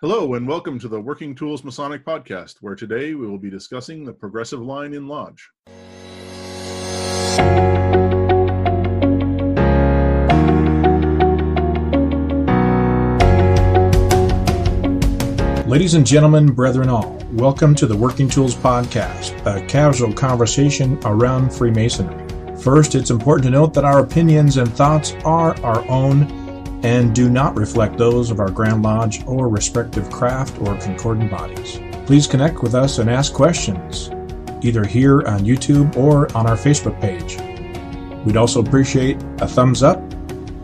Hello, 0.00 0.34
and 0.34 0.46
welcome 0.46 0.78
to 0.78 0.86
the 0.86 1.00
Working 1.00 1.34
Tools 1.34 1.64
Masonic 1.64 2.04
Podcast, 2.04 2.58
where 2.60 2.76
today 2.76 3.14
we 3.14 3.26
will 3.26 3.36
be 3.36 3.50
discussing 3.50 4.04
the 4.04 4.12
progressive 4.12 4.60
line 4.60 4.94
in 4.94 5.08
Lodge. 5.08 5.50
Ladies 15.66 15.94
and 15.94 16.06
gentlemen, 16.06 16.52
brethren 16.52 16.88
all, 16.88 17.18
welcome 17.32 17.74
to 17.74 17.88
the 17.88 17.96
Working 17.96 18.28
Tools 18.28 18.54
Podcast, 18.54 19.34
a 19.46 19.66
casual 19.66 20.12
conversation 20.12 20.96
around 21.06 21.52
Freemasonry. 21.52 22.24
First, 22.56 22.94
it's 22.94 23.10
important 23.10 23.46
to 23.46 23.50
note 23.50 23.74
that 23.74 23.84
our 23.84 23.98
opinions 23.98 24.58
and 24.58 24.72
thoughts 24.72 25.14
are 25.24 25.60
our 25.64 25.84
own 25.90 26.47
and 26.82 27.14
do 27.14 27.28
not 27.28 27.56
reflect 27.56 27.96
those 27.98 28.30
of 28.30 28.40
our 28.40 28.50
Grand 28.50 28.82
Lodge 28.82 29.24
or 29.26 29.48
respective 29.48 30.10
craft 30.10 30.60
or 30.60 30.76
concordant 30.78 31.30
bodies. 31.30 31.80
Please 32.06 32.26
connect 32.26 32.62
with 32.62 32.74
us 32.74 32.98
and 32.98 33.10
ask 33.10 33.32
questions, 33.32 34.10
either 34.62 34.84
here 34.84 35.22
on 35.26 35.40
YouTube 35.40 35.96
or 35.96 36.34
on 36.36 36.46
our 36.46 36.56
Facebook 36.56 36.98
page. 37.00 37.36
We'd 38.24 38.36
also 38.36 38.62
appreciate 38.62 39.16
a 39.40 39.48
thumbs 39.48 39.82
up 39.82 40.00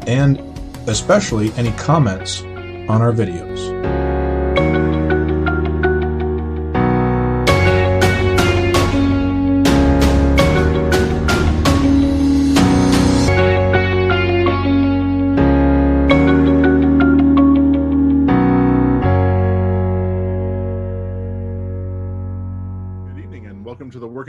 and 0.07 0.39
especially 0.87 1.53
any 1.55 1.73
comments 1.73 2.43
on 2.43 3.03
our 3.03 3.13
videos. 3.13 4.14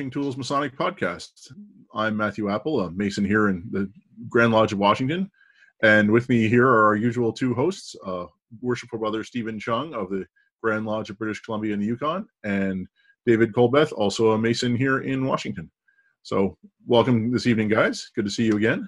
Welcome 0.06 0.12
to 0.12 0.20
the 0.20 0.26
Working 0.26 0.36
Tools 0.36 0.38
Masonic 0.38 0.78
Podcast. 0.78 1.52
I'm 1.96 2.16
Matthew 2.16 2.52
Appel, 2.52 2.82
a 2.82 2.92
Mason 2.92 3.26
here 3.26 3.50
in 3.50 3.64
the 3.72 3.90
Grand 4.30 4.52
Lodge 4.52 4.72
of 4.72 4.78
Washington. 4.78 5.32
And 5.82 6.12
with 6.12 6.30
me 6.30 6.48
here 6.48 6.68
are 6.68 6.86
our 6.86 6.96
usual 6.96 7.34
two 7.34 7.56
hosts, 7.56 7.96
uh, 8.06 8.26
Worshipful 8.62 9.00
Brother 9.00 9.24
Steven 9.24 9.58
Chung 9.58 9.96
of 9.96 10.12
the 10.12 10.28
Grand 10.62 10.86
Lodge 10.86 11.10
of 11.10 11.18
British 11.18 11.42
Columbia 11.42 11.74
in 11.74 11.80
the 11.80 11.88
Yukon, 11.88 12.28
and 12.44 12.86
David 13.26 13.52
Colbeth, 13.52 13.94
also 13.94 14.34
a 14.34 14.38
Mason 14.38 14.76
here 14.76 15.00
in 15.00 15.26
Washington. 15.26 15.72
So, 16.22 16.56
welcome 16.86 17.32
this 17.32 17.48
evening, 17.48 17.70
guys. 17.70 18.12
Good 18.16 18.26
to 18.26 18.32
see 18.32 18.46
you 18.46 18.58
again. 18.58 18.88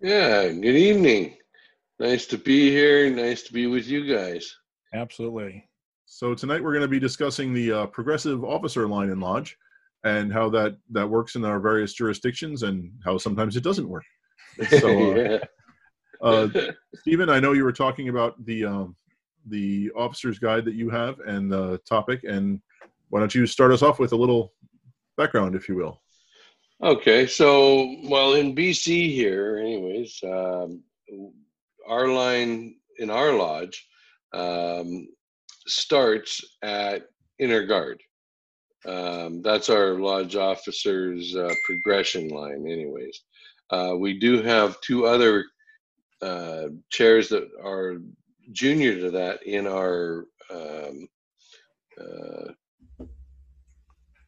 Yeah, 0.00 0.48
good 0.48 0.64
evening. 0.64 1.36
Nice 2.00 2.26
to 2.26 2.36
be 2.36 2.70
here. 2.70 3.08
Nice 3.08 3.44
to 3.44 3.52
be 3.52 3.68
with 3.68 3.86
you 3.86 4.12
guys. 4.12 4.52
Absolutely. 4.94 5.68
So 6.06 6.34
tonight 6.34 6.60
we're 6.60 6.72
going 6.72 6.82
to 6.82 6.88
be 6.88 6.98
discussing 6.98 7.54
the 7.54 7.70
uh, 7.70 7.86
progressive 7.86 8.42
officer 8.42 8.88
line 8.88 9.10
in 9.10 9.20
lodge 9.20 9.56
and 10.04 10.32
how 10.32 10.48
that 10.50 10.76
that 10.90 11.08
works 11.08 11.34
in 11.34 11.44
our 11.44 11.60
various 11.60 11.92
jurisdictions 11.92 12.62
and 12.62 12.90
how 13.04 13.18
sometimes 13.18 13.56
it 13.56 13.64
doesn't 13.64 13.88
work. 13.88 14.04
So, 14.80 15.38
uh, 16.20 16.26
uh, 16.26 16.48
Steven, 16.96 17.30
I 17.30 17.40
know 17.40 17.52
you 17.52 17.64
were 17.64 17.72
talking 17.72 18.08
about 18.08 18.44
the 18.44 18.64
um, 18.64 18.96
the 19.46 19.90
officer's 19.96 20.38
guide 20.38 20.64
that 20.66 20.74
you 20.74 20.90
have 20.90 21.18
and 21.20 21.50
the 21.50 21.78
topic, 21.88 22.24
and 22.24 22.60
why 23.08 23.20
don't 23.20 23.34
you 23.34 23.46
start 23.46 23.72
us 23.72 23.82
off 23.82 23.98
with 23.98 24.12
a 24.12 24.16
little 24.16 24.52
background, 25.16 25.54
if 25.54 25.68
you 25.68 25.76
will? 25.76 26.02
okay, 26.82 27.26
so, 27.26 27.94
well, 28.04 28.34
in 28.34 28.54
BC 28.54 29.12
here, 29.12 29.58
anyways, 29.58 30.18
um, 30.24 30.82
our 31.86 32.08
line 32.08 32.76
in 32.98 33.10
our 33.10 33.32
lodge 33.32 33.86
um, 34.32 35.08
starts 35.66 36.42
at 36.62 37.02
inner 37.38 37.66
guard. 37.66 38.00
Um, 38.86 39.42
that's 39.42 39.68
our 39.68 39.98
lodge 39.98 40.36
officer's 40.36 41.36
uh, 41.36 41.54
progression 41.66 42.28
line, 42.28 42.66
anyways. 42.66 43.20
Uh, 43.70 43.94
we 43.96 44.18
do 44.18 44.42
have 44.42 44.80
two 44.80 45.06
other 45.06 45.44
uh, 46.22 46.68
chairs 46.90 47.28
that 47.28 47.48
are 47.62 47.98
junior 48.52 48.98
to 49.00 49.10
that 49.10 49.42
in 49.44 49.66
our 49.66 50.26
um, 50.52 51.08
uh, 52.00 52.52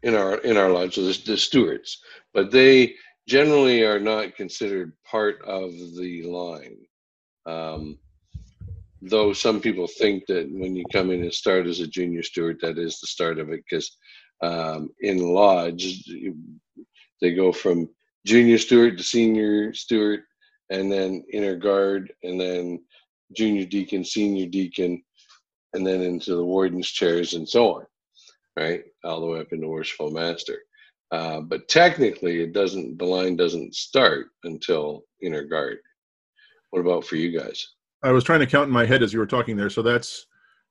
in 0.02 0.14
our 0.14 0.36
in 0.38 0.56
our 0.56 0.70
lodge, 0.70 0.94
so 0.94 1.02
the, 1.02 1.22
the 1.26 1.36
stewards, 1.36 1.98
but 2.34 2.50
they 2.50 2.94
generally 3.28 3.82
are 3.84 4.00
not 4.00 4.36
considered 4.36 4.92
part 5.04 5.40
of 5.42 5.70
the 5.96 6.22
line. 6.24 6.76
Um, 7.46 7.98
though 9.00 9.32
some 9.32 9.60
people 9.60 9.86
think 9.86 10.24
that 10.26 10.48
when 10.52 10.76
you 10.76 10.84
come 10.92 11.10
in 11.10 11.22
and 11.22 11.32
start 11.32 11.66
as 11.66 11.80
a 11.80 11.86
junior 11.86 12.22
steward, 12.22 12.58
that 12.60 12.78
is 12.78 13.00
the 13.00 13.06
start 13.06 13.38
of 13.38 13.50
it, 13.50 13.62
because 13.68 13.96
um, 14.42 14.90
in 15.00 15.18
lodge 15.18 16.04
they 17.20 17.32
go 17.34 17.52
from 17.52 17.88
junior 18.26 18.58
steward 18.58 18.98
to 18.98 19.04
senior 19.04 19.72
steward, 19.72 20.22
and 20.70 20.90
then 20.90 21.24
inner 21.32 21.56
guard, 21.56 22.12
and 22.22 22.40
then 22.40 22.82
junior 23.36 23.64
deacon, 23.64 24.04
senior 24.04 24.46
deacon, 24.46 25.02
and 25.72 25.86
then 25.86 26.02
into 26.02 26.34
the 26.34 26.44
warden's 26.44 26.88
chairs 26.88 27.34
and 27.34 27.48
so 27.48 27.76
on, 27.76 27.86
right, 28.56 28.84
all 29.04 29.20
the 29.20 29.26
way 29.26 29.40
up 29.40 29.52
into 29.52 29.68
worshipful 29.68 30.10
master. 30.10 30.58
Uh, 31.12 31.40
but 31.40 31.68
technically, 31.68 32.42
it 32.42 32.52
doesn't. 32.52 32.98
The 32.98 33.04
line 33.04 33.36
doesn't 33.36 33.74
start 33.74 34.28
until 34.44 35.04
inner 35.20 35.44
guard. 35.44 35.78
What 36.70 36.80
about 36.80 37.04
for 37.04 37.16
you 37.16 37.38
guys? 37.38 37.66
I 38.02 38.12
was 38.12 38.24
trying 38.24 38.40
to 38.40 38.46
count 38.46 38.66
in 38.66 38.72
my 38.72 38.86
head 38.86 39.02
as 39.02 39.12
you 39.12 39.18
were 39.18 39.26
talking 39.26 39.56
there. 39.56 39.70
So 39.70 39.82
that's 39.82 40.26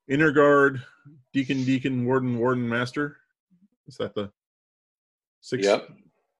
inner 0.09 0.31
guard, 0.31 0.81
deacon, 1.31 1.63
deacon, 1.63 2.05
warden, 2.05 2.37
warden, 2.39 2.67
master. 2.67 3.17
Is 3.91 3.97
that 3.97 4.15
the 4.15 4.31
six 5.41 5.65
Yep. 5.65 5.89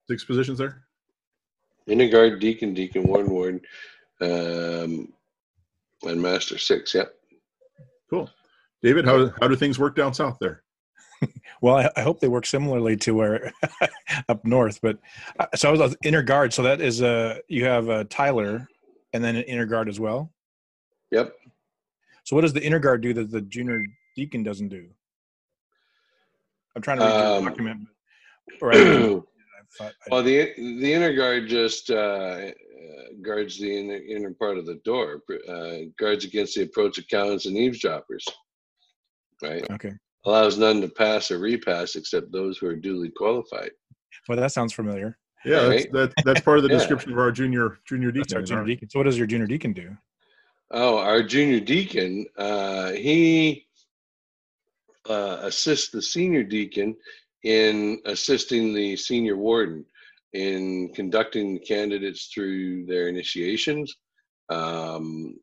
six 0.07 0.23
positions 0.23 0.57
there? 0.57 0.85
Inner 1.85 2.07
guard, 2.07 2.39
deacon, 2.39 2.73
deacon, 2.73 3.03
warden, 3.03 3.29
warden, 3.29 3.61
um, 4.21 5.11
and 6.03 6.21
master 6.21 6.57
six. 6.57 6.93
Yep. 6.93 7.13
Cool. 8.09 8.29
David, 8.81 9.03
how 9.03 9.31
how 9.41 9.49
do 9.49 9.57
things 9.57 9.77
work 9.77 9.95
down 9.97 10.13
south 10.13 10.37
there? 10.39 10.63
Well, 11.61 11.75
I, 11.75 11.91
I 11.95 12.01
hope 12.01 12.19
they 12.19 12.27
work 12.27 12.47
similarly 12.47 12.97
to 12.97 13.13
where 13.13 13.53
up 14.29 14.43
north. 14.43 14.79
But 14.81 14.97
uh, 15.39 15.45
so 15.53 15.69
I 15.69 15.71
was 15.71 15.79
on 15.79 15.93
inner 16.03 16.23
guard. 16.23 16.53
So 16.53 16.63
that 16.63 16.81
is 16.81 17.03
uh 17.03 17.37
you 17.47 17.65
have 17.65 17.87
uh, 17.89 18.05
Tyler, 18.09 18.67
and 19.13 19.23
then 19.23 19.35
an 19.35 19.43
inner 19.43 19.67
guard 19.67 19.87
as 19.87 19.99
well. 19.99 20.31
Yep. 21.11 21.35
So 22.23 22.35
what 22.35 22.41
does 22.41 22.53
the 22.53 22.63
inner 22.63 22.79
guard 22.79 23.01
do 23.01 23.13
that 23.13 23.29
the 23.29 23.41
junior 23.41 23.83
deacon 24.15 24.41
doesn't 24.41 24.69
do? 24.69 24.89
I'm 26.75 26.81
trying 26.81 26.97
to 26.99 27.05
read 27.05 27.11
Um, 27.13 27.43
the 27.43 27.49
document. 27.49 27.87
Right. 28.61 28.77
I, 29.79 29.85
I 29.85 29.91
Well, 30.09 30.23
the 30.23 30.51
the 30.57 30.93
inner 30.93 31.13
guard 31.13 31.47
just 31.47 31.89
uh, 31.89 31.93
uh, 32.51 32.51
guards 33.21 33.57
the 33.59 33.71
inner, 33.79 33.95
inner 33.95 34.33
part 34.33 34.57
of 34.57 34.65
the 34.65 34.75
door, 34.83 35.21
uh, 35.47 35.77
guards 35.97 36.25
against 36.25 36.55
the 36.55 36.63
approach 36.63 36.97
of 36.97 37.07
cowans 37.07 37.45
and 37.45 37.57
eavesdroppers. 37.57 38.25
Right. 39.41 39.69
okay. 39.71 39.93
Allows 40.25 40.57
none 40.57 40.81
to 40.81 40.87
pass 40.89 41.31
or 41.31 41.39
repass 41.39 41.95
except 41.95 42.31
those 42.31 42.57
who 42.59 42.67
are 42.67 42.75
duly 42.75 43.09
qualified. 43.09 43.71
Well, 44.27 44.37
that 44.37 44.51
sounds 44.51 44.71
familiar. 44.73 45.17
Yeah, 45.43 45.61
that's 45.61 45.85
that, 45.87 46.13
that's 46.25 46.41
part 46.41 46.57
of 46.59 46.63
the 46.63 46.69
Yeah. 46.71 46.77
description 46.77 47.13
of 47.13 47.17
our 47.17 47.31
junior 47.31 47.79
junior 47.85 48.11
That's 48.11 48.27
deacon. 48.27 48.37
our 48.37 48.43
junior 48.45 48.65
deacon. 48.65 48.89
So 48.89 48.99
what 48.99 49.05
does 49.05 49.17
your 49.17 49.25
junior 49.25 49.47
deacon 49.47 49.73
do? 49.73 49.97
Oh, 50.69 50.97
our 50.99 51.23
junior 51.23 51.59
deacon, 51.59 52.25
uh, 52.37 52.91
he 52.91 53.65
uh, 55.11 55.39
assists 55.43 55.89
the 55.89 56.01
senior 56.01 56.43
deacon 56.43 56.95
in 57.43 57.99
assisting 58.05 58.73
the 58.73 58.95
senior 58.95 59.37
warden 59.37 59.85
in 60.33 60.93
conducting 60.93 61.53
the 61.53 61.59
candidates 61.59 62.27
through 62.33 62.85
their 62.85 63.09
initiations, 63.09 63.93
um, 64.49 65.35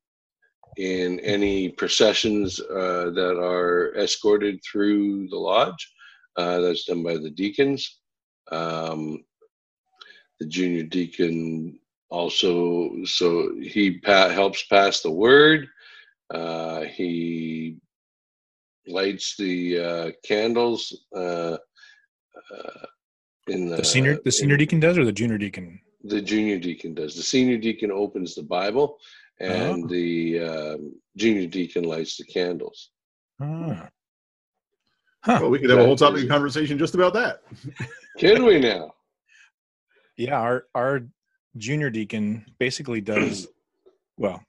in 0.78 1.18
any 1.20 1.68
processions 1.70 2.60
uh, 2.60 3.10
that 3.14 3.36
are 3.38 3.94
escorted 3.96 4.60
through 4.62 5.28
the 5.28 5.36
lodge. 5.36 5.92
Uh, 6.36 6.60
that's 6.60 6.84
done 6.84 7.02
by 7.02 7.14
the 7.14 7.30
deacons. 7.30 7.98
Um, 8.52 9.24
the 10.38 10.46
junior 10.46 10.84
deacon 10.84 11.78
also 12.10 13.04
so 13.04 13.52
he 13.60 13.98
pa- 13.98 14.28
helps 14.28 14.62
pass 14.64 15.00
the 15.02 15.10
word 15.10 15.68
uh, 16.32 16.82
he 16.82 17.76
lights 18.88 19.36
the 19.36 19.78
uh, 19.78 20.10
candles 20.24 21.06
uh, 21.14 21.56
uh, 22.54 22.86
in 23.48 23.68
the, 23.68 23.76
The 23.76 23.84
senior 23.84 24.18
the 24.24 24.32
senior 24.32 24.54
in- 24.54 24.58
deacon 24.60 24.80
does, 24.80 24.98
or 24.98 25.04
the 25.04 25.12
junior 25.12 25.38
deacon? 25.38 25.80
the 26.04 26.22
junior 26.22 26.58
deacon 26.60 26.94
does 26.94 27.16
the 27.16 27.22
senior 27.22 27.58
deacon 27.58 27.90
opens 27.90 28.34
the 28.36 28.42
bible 28.42 28.98
and 29.40 29.84
Oh. 29.84 29.88
the 29.88 30.38
um, 30.40 30.94
junior 31.16 31.46
deacon 31.48 31.84
lights 31.84 32.16
the 32.16 32.24
candles 32.24 32.90
Ah. 33.40 33.88
Huh. 35.24 35.38
Well, 35.42 35.50
we 35.50 35.58
could 35.58 35.70
have 35.70 35.80
a 35.80 35.84
whole 35.84 35.96
topic 35.96 36.18
is- 36.18 36.22
of 36.24 36.28
conversation 36.30 36.78
just 36.78 36.94
about 36.94 37.12
that. 37.14 37.42
can 38.18 38.44
we 38.44 38.58
now 38.60 38.92
Yeah, 40.16 40.38
our 40.38 40.66
our 40.74 41.00
junior 41.56 41.90
deacon 41.90 42.46
basically 42.60 43.00
does 43.00 43.48
well. 44.16 44.40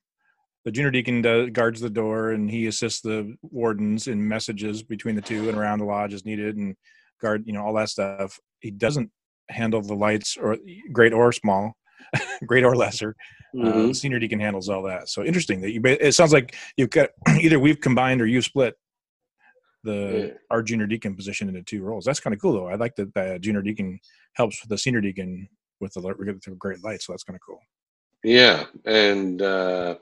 The 0.66 0.72
junior 0.72 0.92
deacon 0.92 1.22
does, 1.22 1.50
guards 1.52 1.80
the 1.82 1.90
door 1.90 2.32
and 2.32 2.50
he 2.50 2.68
assists 2.68 3.02
the 3.02 3.36
wardens 3.42 4.08
in 4.08 4.28
messages 4.28 4.84
between 4.84 5.16
the 5.16 5.22
two 5.22 5.48
and 5.50 5.58
around 5.58 5.80
the 5.80 5.86
lodge 5.86 6.14
as 6.14 6.26
needed 6.26 6.58
and 6.58 6.76
guard 7.22 7.44
you 7.46 7.54
know 7.54 7.64
all 7.66 7.74
that 7.74 7.90
stuff. 7.90 8.40
He 8.60 8.72
doesn't 8.72 9.10
handle 9.50 9.82
the 9.82 9.94
lights 9.96 10.38
or 10.38 10.58
great 10.92 11.14
or 11.14 11.32
small 11.32 11.74
great 12.46 12.64
or 12.64 12.76
lesser. 12.76 13.16
Mhm. 13.56 13.90
uh, 13.90 13.94
senior 13.94 14.20
deacon 14.20 14.40
handles 14.40 14.70
all 14.70 14.84
that. 14.84 15.10
So 15.10 15.24
interesting 15.24 15.62
that 15.62 15.72
you 15.72 15.82
it 15.84 16.14
sounds 16.14 16.34
like 16.34 16.56
you've 16.78 16.92
got 16.92 17.10
either 17.42 17.60
we've 17.60 17.80
combined 17.82 18.22
or 18.22 18.28
you've 18.28 18.46
split 18.46 18.76
the 19.84 20.28
Yeah. 20.28 20.34
our 20.52 20.62
junior 20.62 20.86
deacon 20.88 21.16
position 21.16 21.48
into 21.48 21.64
two 21.64 21.82
roles. 21.84 22.06
That's 22.06 22.20
kind 22.20 22.34
of 22.34 22.42
cool 22.42 22.54
though. 22.54 22.68
I 22.68 22.76
like 22.76 22.96
that 22.98 23.14
the 23.14 23.40
junior 23.40 23.62
deacon 23.62 24.00
helps 24.34 24.64
the 24.68 24.78
senior 24.78 25.02
deacon 25.02 25.48
with 25.80 25.94
the 25.94 26.02
with 26.02 26.42
the 26.44 26.52
great 26.56 26.84
light 26.84 27.02
so 27.02 27.14
that's 27.14 27.24
kind 27.24 27.36
of 27.36 27.42
cool. 27.42 27.60
Yeah, 28.24 28.66
and 28.86 29.42
uh, 29.42 29.96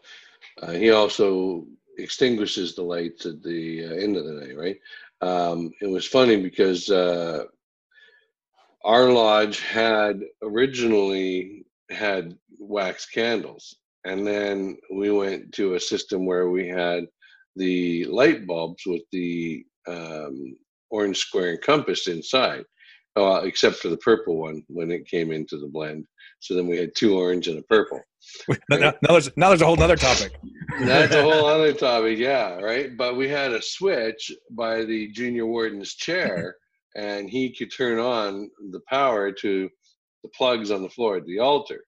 uh, 0.61 0.71
he 0.71 0.91
also 0.91 1.65
extinguishes 1.97 2.75
the 2.75 2.83
lights 2.83 3.25
at 3.25 3.41
the 3.43 3.85
uh, 3.85 3.93
end 3.93 4.17
of 4.17 4.25
the 4.25 4.33
night. 4.33 4.57
Right? 4.57 4.79
Um, 5.21 5.71
it 5.81 5.87
was 5.87 6.05
funny 6.05 6.41
because 6.41 6.89
uh, 6.89 7.45
our 8.83 9.09
lodge 9.11 9.61
had 9.61 10.21
originally 10.41 11.65
had 11.89 12.37
wax 12.59 13.05
candles, 13.05 13.75
and 14.05 14.25
then 14.25 14.77
we 14.93 15.11
went 15.11 15.51
to 15.53 15.73
a 15.73 15.79
system 15.79 16.25
where 16.25 16.49
we 16.49 16.67
had 16.67 17.07
the 17.55 18.05
light 18.05 18.45
bulbs 18.45 18.83
with 18.85 19.01
the 19.11 19.65
um, 19.87 20.55
orange 20.89 21.17
square 21.17 21.51
and 21.51 21.61
compass 21.61 22.07
inside, 22.07 22.63
uh, 23.17 23.41
except 23.43 23.77
for 23.77 23.89
the 23.89 23.97
purple 23.97 24.37
one 24.37 24.63
when 24.67 24.91
it 24.91 25.07
came 25.07 25.31
into 25.31 25.57
the 25.57 25.67
blend. 25.67 26.05
So 26.39 26.55
then 26.55 26.67
we 26.67 26.77
had 26.77 26.91
two 26.95 27.17
orange 27.17 27.47
and 27.47 27.57
a 27.57 27.63
purple. 27.63 27.99
now, 28.69 28.77
now, 28.77 28.93
now 29.01 29.11
there's 29.11 29.35
now 29.37 29.49
there's 29.49 29.61
a 29.61 29.65
whole 29.65 29.81
other 29.81 29.95
topic 29.95 30.33
That's 30.81 31.15
a 31.15 31.23
whole 31.23 31.45
other 31.45 31.73
topic, 31.73 32.19
yeah, 32.19 32.55
right. 32.55 32.95
But 32.95 33.15
we 33.17 33.27
had 33.27 33.53
a 33.53 33.61
switch 33.61 34.31
by 34.51 34.83
the 34.85 35.07
junior 35.11 35.47
warden's 35.47 35.95
chair, 35.95 36.55
and 36.95 37.29
he 37.29 37.55
could 37.55 37.71
turn 37.75 37.99
on 37.99 38.49
the 38.71 38.81
power 38.87 39.31
to 39.31 39.69
the 40.23 40.29
plugs 40.29 40.69
on 40.69 40.83
the 40.83 40.89
floor 40.89 41.17
at 41.17 41.25
the 41.25 41.39
altar. 41.39 41.83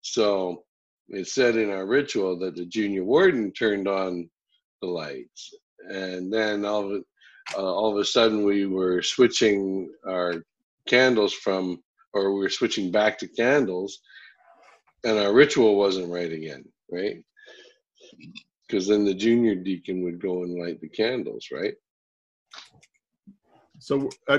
So 0.00 0.64
it 1.08 1.28
said 1.28 1.56
in 1.56 1.70
our 1.70 1.86
ritual 1.86 2.38
that 2.40 2.56
the 2.56 2.66
junior 2.66 3.04
warden 3.04 3.52
turned 3.52 3.86
on 3.86 4.28
the 4.80 4.88
lights, 4.88 5.54
and 5.88 6.32
then 6.32 6.64
all 6.64 6.96
of 6.96 7.02
uh, 7.56 7.62
all 7.62 7.92
of 7.92 7.98
a 7.98 8.04
sudden 8.04 8.44
we 8.44 8.66
were 8.66 9.02
switching 9.02 9.90
our 10.08 10.42
candles 10.88 11.32
from, 11.32 11.82
or 12.14 12.34
we 12.34 12.40
were 12.40 12.48
switching 12.48 12.90
back 12.90 13.18
to 13.18 13.28
candles, 13.28 14.00
and 15.04 15.18
our 15.18 15.32
ritual 15.32 15.76
wasn't 15.76 16.12
right 16.12 16.32
again, 16.32 16.64
right? 16.90 17.22
because 18.72 18.88
then 18.88 19.04
the 19.04 19.12
junior 19.12 19.54
deacon 19.54 20.02
would 20.02 20.18
go 20.20 20.44
and 20.44 20.58
light 20.58 20.80
the 20.80 20.88
candles, 20.88 21.48
right? 21.52 21.74
So, 23.78 24.08
uh, 24.28 24.38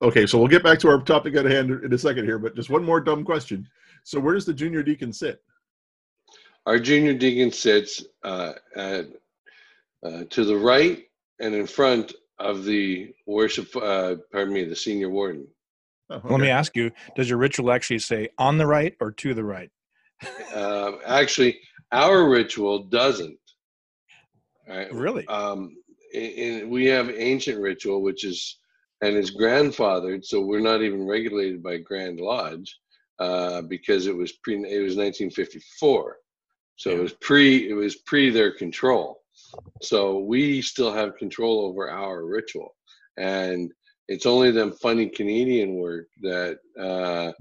okay, 0.00 0.26
so 0.26 0.38
we'll 0.38 0.46
get 0.46 0.62
back 0.62 0.78
to 0.80 0.88
our 0.88 1.00
topic 1.02 1.34
at 1.34 1.44
hand 1.44 1.70
in 1.70 1.92
a 1.92 1.98
second 1.98 2.24
here, 2.24 2.38
but 2.38 2.54
just 2.54 2.70
one 2.70 2.84
more 2.84 3.00
dumb 3.00 3.24
question. 3.24 3.66
So, 4.04 4.20
where 4.20 4.34
does 4.34 4.44
the 4.44 4.54
junior 4.54 4.84
deacon 4.84 5.12
sit? 5.12 5.42
Our 6.66 6.78
junior 6.78 7.14
deacon 7.14 7.50
sits 7.50 8.04
uh, 8.22 8.52
at 8.76 9.06
uh, 10.04 10.24
to 10.30 10.44
the 10.44 10.56
right 10.56 11.04
and 11.40 11.52
in 11.52 11.66
front 11.66 12.12
of 12.38 12.64
the 12.64 13.12
worship. 13.26 13.74
Uh, 13.74 14.16
pardon 14.30 14.54
me, 14.54 14.64
the 14.64 14.76
senior 14.76 15.10
warden. 15.10 15.48
Oh, 16.10 16.20
let 16.24 16.40
me 16.40 16.48
ask 16.48 16.74
you 16.76 16.90
does 17.16 17.28
your 17.28 17.38
ritual 17.38 17.70
actually 17.70 17.98
say 17.98 18.28
on 18.38 18.58
the 18.58 18.66
right 18.66 18.94
or 19.00 19.12
to 19.12 19.34
the 19.34 19.44
right 19.44 19.70
Uh, 20.54 20.92
actually, 21.06 21.60
our 21.92 22.28
ritual 22.28 22.84
doesn't. 22.84 23.38
All 24.68 24.76
right. 24.76 24.92
really 24.92 25.26
Um, 25.28 25.76
in, 26.12 26.22
in, 26.22 26.70
we 26.70 26.86
have 26.86 27.10
ancient 27.10 27.60
ritual, 27.60 28.02
which 28.02 28.24
is 28.24 28.58
and 29.00 29.16
is 29.16 29.36
grandfathered, 29.36 30.24
so 30.24 30.40
we're 30.40 30.60
not 30.60 30.82
even 30.82 31.06
regulated 31.06 31.62
by 31.62 31.78
Grand 31.78 32.18
Lodge 32.20 32.76
uh, 33.18 33.62
because 33.62 34.06
it 34.06 34.16
was 34.16 34.32
pre. 34.32 34.54
It 34.56 34.82
was 34.82 34.96
1954, 34.96 36.16
so 36.76 36.90
it 36.90 37.00
was 37.00 37.12
pre. 37.14 37.68
It 37.68 37.74
was 37.74 37.96
pre 37.96 38.30
their 38.30 38.52
control. 38.52 39.20
So 39.82 40.18
we 40.18 40.60
still 40.62 40.92
have 40.92 41.16
control 41.16 41.64
over 41.64 41.88
our 41.90 42.24
ritual, 42.26 42.74
and 43.16 43.72
it's 44.08 44.26
only 44.26 44.50
them 44.50 44.72
funny 44.72 45.08
Canadian 45.08 45.74
work 45.74 46.08
that 46.22 46.58
uh, 46.80 47.32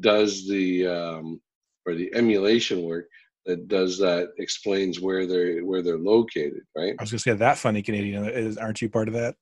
does 0.00 0.48
the 0.48 0.86
um, 0.86 1.40
or 1.86 1.94
the 1.94 2.12
emulation 2.14 2.82
work 2.82 3.06
that 3.46 3.68
does 3.68 3.98
that 3.98 4.30
explains 4.38 5.00
where 5.00 5.26
they're 5.26 5.60
where 5.64 5.82
they're 5.82 5.98
located, 5.98 6.62
right? 6.76 6.94
i 6.98 7.02
was 7.02 7.10
gonna 7.10 7.18
say 7.18 7.34
that 7.34 7.58
funny 7.58 7.82
canadian 7.82 8.24
is 8.24 8.56
aren't 8.56 8.80
you 8.80 8.88
part 8.88 9.08
of 9.08 9.14
that 9.14 9.34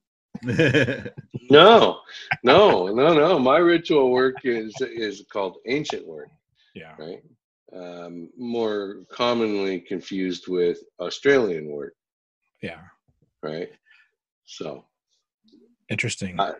No, 1.50 2.00
no, 2.43 2.87
no, 2.87 3.12
no. 3.12 3.38
My 3.38 3.58
ritual 3.58 4.11
work 4.11 4.37
is 4.44 4.75
is 4.81 5.25
called 5.31 5.58
ancient 5.67 6.06
work, 6.06 6.29
yeah 6.75 6.94
right? 6.99 7.23
Um, 7.76 8.31
more 8.38 9.05
commonly 9.11 9.81
confused 9.81 10.49
with 10.49 10.79
Australian 10.99 11.67
work, 11.70 11.94
yeah 12.62 12.81
right? 13.43 13.70
So 14.46 14.87
interesting 15.90 16.40
I- 16.40 16.55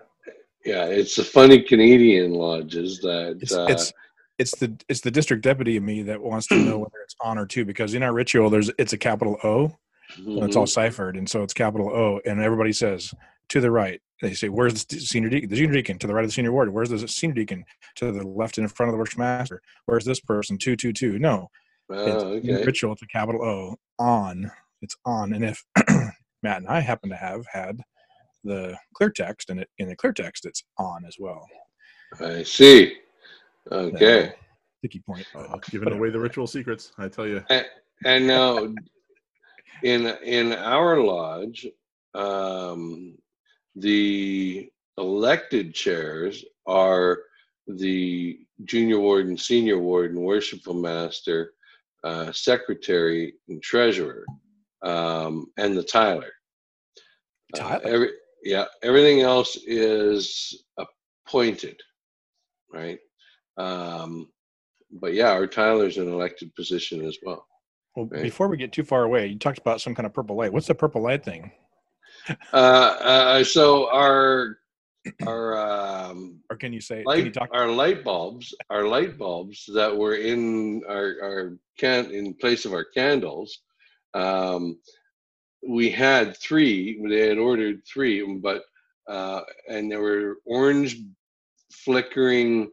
yeah, 0.64 0.84
it's 0.86 1.16
the 1.16 1.24
funny 1.24 1.62
Canadian 1.62 2.32
lodges 2.32 3.00
that 3.00 3.38
it's 3.40 3.52
uh, 3.52 3.66
it's 3.68 3.92
it's 4.38 4.56
the 4.58 4.76
it's 4.88 5.00
the 5.00 5.10
district 5.10 5.42
deputy 5.42 5.76
of 5.76 5.82
me 5.82 6.02
that 6.02 6.20
wants 6.20 6.46
to 6.48 6.56
know 6.56 6.78
whether 6.78 6.98
it's 7.04 7.16
on 7.20 7.38
or 7.38 7.46
to 7.46 7.64
because 7.64 7.94
in 7.94 8.02
our 8.02 8.12
ritual 8.12 8.50
there's 8.50 8.70
it's 8.78 8.92
a 8.92 8.98
capital 8.98 9.38
O 9.44 9.76
and 10.16 10.44
it's 10.44 10.56
all 10.56 10.66
ciphered 10.66 11.16
and 11.16 11.28
so 11.28 11.42
it's 11.42 11.54
capital 11.54 11.88
O 11.88 12.20
and 12.24 12.40
everybody 12.40 12.72
says 12.72 13.14
to 13.48 13.60
the 13.60 13.70
right. 13.70 14.00
They 14.20 14.34
say 14.34 14.48
where's 14.48 14.84
the 14.84 15.00
senior 15.00 15.28
deacon 15.28 15.50
the 15.50 15.56
junior 15.56 15.74
deacon? 15.74 15.98
To 15.98 16.06
the 16.06 16.14
right 16.14 16.24
of 16.24 16.28
the 16.28 16.32
senior 16.32 16.52
ward. 16.52 16.72
where's 16.72 16.90
the 16.90 17.06
senior 17.08 17.34
deacon? 17.34 17.64
To 17.96 18.12
the 18.12 18.26
left 18.26 18.58
and 18.58 18.64
in 18.64 18.68
front 18.68 18.88
of 18.88 18.94
the 18.94 18.98
worship 18.98 19.18
master. 19.18 19.62
Where's 19.86 20.04
this 20.04 20.20
person? 20.20 20.58
Two 20.58 20.76
two 20.76 20.92
two. 20.92 21.18
No. 21.18 21.48
Oh, 21.90 22.06
it's 22.06 22.24
okay. 22.24 22.64
ritual 22.64 22.92
it's 22.92 23.02
a 23.02 23.06
capital 23.06 23.44
O 23.44 23.76
on. 23.98 24.50
It's 24.80 24.96
on 25.04 25.32
and 25.32 25.44
if 25.44 25.64
Matt 26.42 26.58
and 26.58 26.68
I 26.68 26.80
happen 26.80 27.10
to 27.10 27.16
have 27.16 27.44
had 27.52 27.80
the 28.44 28.76
clear 28.94 29.10
text 29.10 29.50
and 29.50 29.60
it 29.60 29.68
in 29.78 29.88
the 29.88 29.96
clear 29.96 30.12
text 30.12 30.44
it's 30.46 30.64
on 30.78 31.04
as 31.06 31.16
well 31.18 31.46
I 32.20 32.42
see. 32.42 32.96
Okay. 33.70 34.34
sticky 34.80 35.00
point 35.06 35.26
but 35.32 35.46
Oh, 35.50 35.60
giving 35.70 35.86
whatever. 35.86 35.98
away 36.00 36.10
the 36.10 36.18
ritual 36.20 36.46
secrets, 36.46 36.92
I 36.98 37.08
tell 37.08 37.26
you. 37.26 37.42
And 38.04 38.26
now, 38.26 38.74
in 39.82 40.06
in 40.24 40.52
our 40.52 40.98
lodge, 41.00 41.66
um, 42.14 43.16
the 43.76 44.68
elected 44.98 45.74
chairs 45.74 46.44
are 46.67 47.19
the 47.67 48.40
junior 48.64 48.98
warden, 49.00 49.36
senior 49.38 49.78
warden, 49.78 50.20
worshipful 50.20 50.74
master, 50.74 51.55
uh, 52.05 52.31
secretary, 52.32 53.34
and 53.48 53.62
treasurer, 53.62 54.26
um, 54.82 55.46
and 55.56 55.76
the 55.78 55.82
Tyler. 55.84 56.32
Uh, 57.55 57.58
Tyler? 57.58 57.81
every, 57.84 58.08
yeah, 58.43 58.65
everything 58.82 59.20
else 59.20 59.56
is 59.67 60.65
appointed, 61.27 61.81
right? 62.72 62.99
Um, 63.56 64.29
but 65.01 65.15
yeah, 65.15 65.31
our 65.32 65.46
Tyler's 65.46 65.99
an 65.99 66.08
elected 66.08 66.55
position 66.55 67.05
as 67.06 67.19
well. 67.22 67.46
Well, 67.96 68.06
Right. 68.06 68.22
before 68.22 68.49
we 68.49 68.56
get 68.56 68.72
too 68.72 68.84
far 68.84 69.05
away, 69.05 69.27
you 69.27 69.39
talked 69.39 69.58
about 69.58 69.81
some 69.81 69.94
kind 69.94 70.06
of 70.06 70.15
purple 70.15 70.37
light. 70.37 70.53
What's 70.53 70.67
the 70.67 70.75
purple 70.75 71.03
light 71.03 71.25
thing? 71.25 71.53
Uh, 72.53 72.56
uh, 72.56 73.44
so 73.44 73.91
our 73.93 74.58
our 75.27 75.58
um, 75.58 76.41
Or 76.49 76.56
can 76.56 76.72
you 76.72 76.81
say? 76.81 77.05
Can 77.05 77.25
you 77.27 77.31
talk? 77.32 77.49
our 77.53 77.69
light 77.69 78.05
bulbs, 78.05 78.55
our 78.70 78.87
light 78.87 79.19
bulbs 79.19 79.69
that 79.75 79.94
were 79.94 80.15
in 80.15 80.82
our 80.89 81.17
our 81.22 81.58
can 81.79 82.11
in 82.13 82.34
place 82.34 82.65
of 82.65 82.72
our 82.72 82.84
candles. 82.84 83.61
Um, 84.15 84.79
we 85.66 85.90
had 85.90 86.36
three. 86.36 87.00
They 87.08 87.28
had 87.28 87.38
ordered 87.38 87.82
three, 87.86 88.24
but 88.42 88.62
uh, 89.08 89.42
and 89.69 89.90
they 89.90 89.96
were 89.96 90.36
orange, 90.46 90.96
flickering 91.72 92.70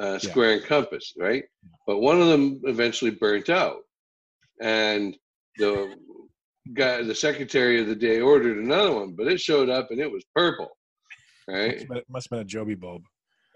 uh, 0.00 0.12
Yeah. 0.14 0.18
square 0.18 0.52
and 0.52 0.64
compass, 0.64 1.14
right? 1.18 1.44
But 1.86 1.98
one 1.98 2.20
of 2.20 2.28
them 2.28 2.60
eventually 2.64 3.10
burnt 3.12 3.48
out, 3.48 3.80
and 4.60 5.16
the 5.58 5.94
guy, 6.74 7.02
the 7.02 7.14
secretary 7.14 7.80
of 7.80 7.86
the 7.86 7.96
day, 7.96 8.20
ordered 8.20 8.58
another 8.58 8.92
one, 8.92 9.14
but 9.16 9.26
it 9.28 9.40
showed 9.40 9.68
up 9.68 9.90
and 9.90 10.00
it 10.00 10.10
was 10.10 10.24
purple, 10.34 10.68
right? 11.48 11.80
It 11.90 12.04
must 12.08 12.26
have 12.26 12.30
been 12.30 12.40
a 12.40 12.44
Joby 12.44 12.74
bulb. 12.74 13.02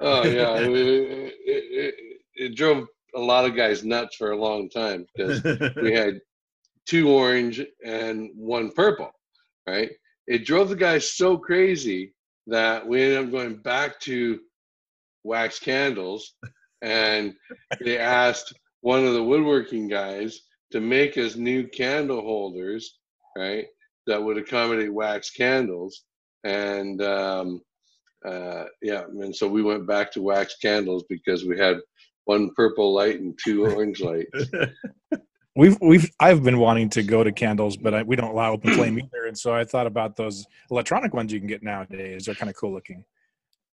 Oh 0.00 0.24
yeah, 0.24 0.56
it, 0.58 0.72
it, 0.74 1.34
it, 1.46 1.94
it 2.34 2.56
drove 2.56 2.86
a 3.14 3.20
lot 3.20 3.44
of 3.44 3.54
guys 3.54 3.84
nuts 3.84 4.16
for 4.16 4.32
a 4.32 4.40
long 4.40 4.68
time 4.70 5.06
because 5.14 5.42
we 5.80 5.92
had 5.92 6.20
two 6.86 7.10
orange 7.10 7.62
and 7.84 8.30
one 8.34 8.70
purple, 8.70 9.10
right? 9.66 9.90
It 10.26 10.44
drove 10.44 10.68
the 10.68 10.76
guys 10.76 11.12
so 11.12 11.36
crazy 11.36 12.14
that 12.46 12.86
we 12.86 13.02
ended 13.02 13.24
up 13.26 13.30
going 13.30 13.56
back 13.56 14.00
to 14.00 14.40
wax 15.24 15.58
candles, 15.58 16.34
and 16.82 17.34
they 17.80 17.98
asked 17.98 18.52
one 18.80 19.04
of 19.04 19.14
the 19.14 19.22
woodworking 19.22 19.88
guys 19.88 20.40
to 20.72 20.80
make 20.80 21.16
us 21.18 21.36
new 21.36 21.66
candle 21.68 22.22
holders, 22.22 22.98
right? 23.36 23.66
That 24.06 24.22
would 24.22 24.38
accommodate 24.38 24.92
wax 24.92 25.30
candles, 25.30 26.04
and 26.44 27.00
um, 27.02 27.62
uh, 28.26 28.64
yeah, 28.80 29.04
and 29.04 29.34
so 29.34 29.48
we 29.48 29.62
went 29.62 29.86
back 29.86 30.10
to 30.12 30.22
wax 30.22 30.56
candles 30.60 31.04
because 31.08 31.44
we 31.44 31.58
had 31.58 31.78
one 32.24 32.50
purple 32.54 32.92
light 32.92 33.20
and 33.20 33.38
two 33.42 33.64
orange 33.66 34.00
lights. 34.00 34.46
we've 35.54 35.76
we've 35.80 36.10
I've 36.20 36.42
been 36.42 36.58
wanting 36.58 36.88
to 36.90 37.02
go 37.02 37.22
to 37.22 37.32
candles, 37.32 37.76
but 37.76 37.94
I, 37.94 38.02
we 38.02 38.16
don't 38.16 38.30
allow 38.30 38.52
open 38.52 38.74
flame 38.74 38.98
either. 38.98 39.26
And 39.26 39.36
so 39.36 39.54
I 39.54 39.64
thought 39.64 39.86
about 39.86 40.16
those 40.16 40.46
electronic 40.70 41.14
ones 41.14 41.32
you 41.32 41.38
can 41.38 41.48
get 41.48 41.62
nowadays. 41.62 42.24
They're 42.24 42.34
kind 42.34 42.50
of 42.50 42.56
cool 42.56 42.72
looking, 42.72 43.04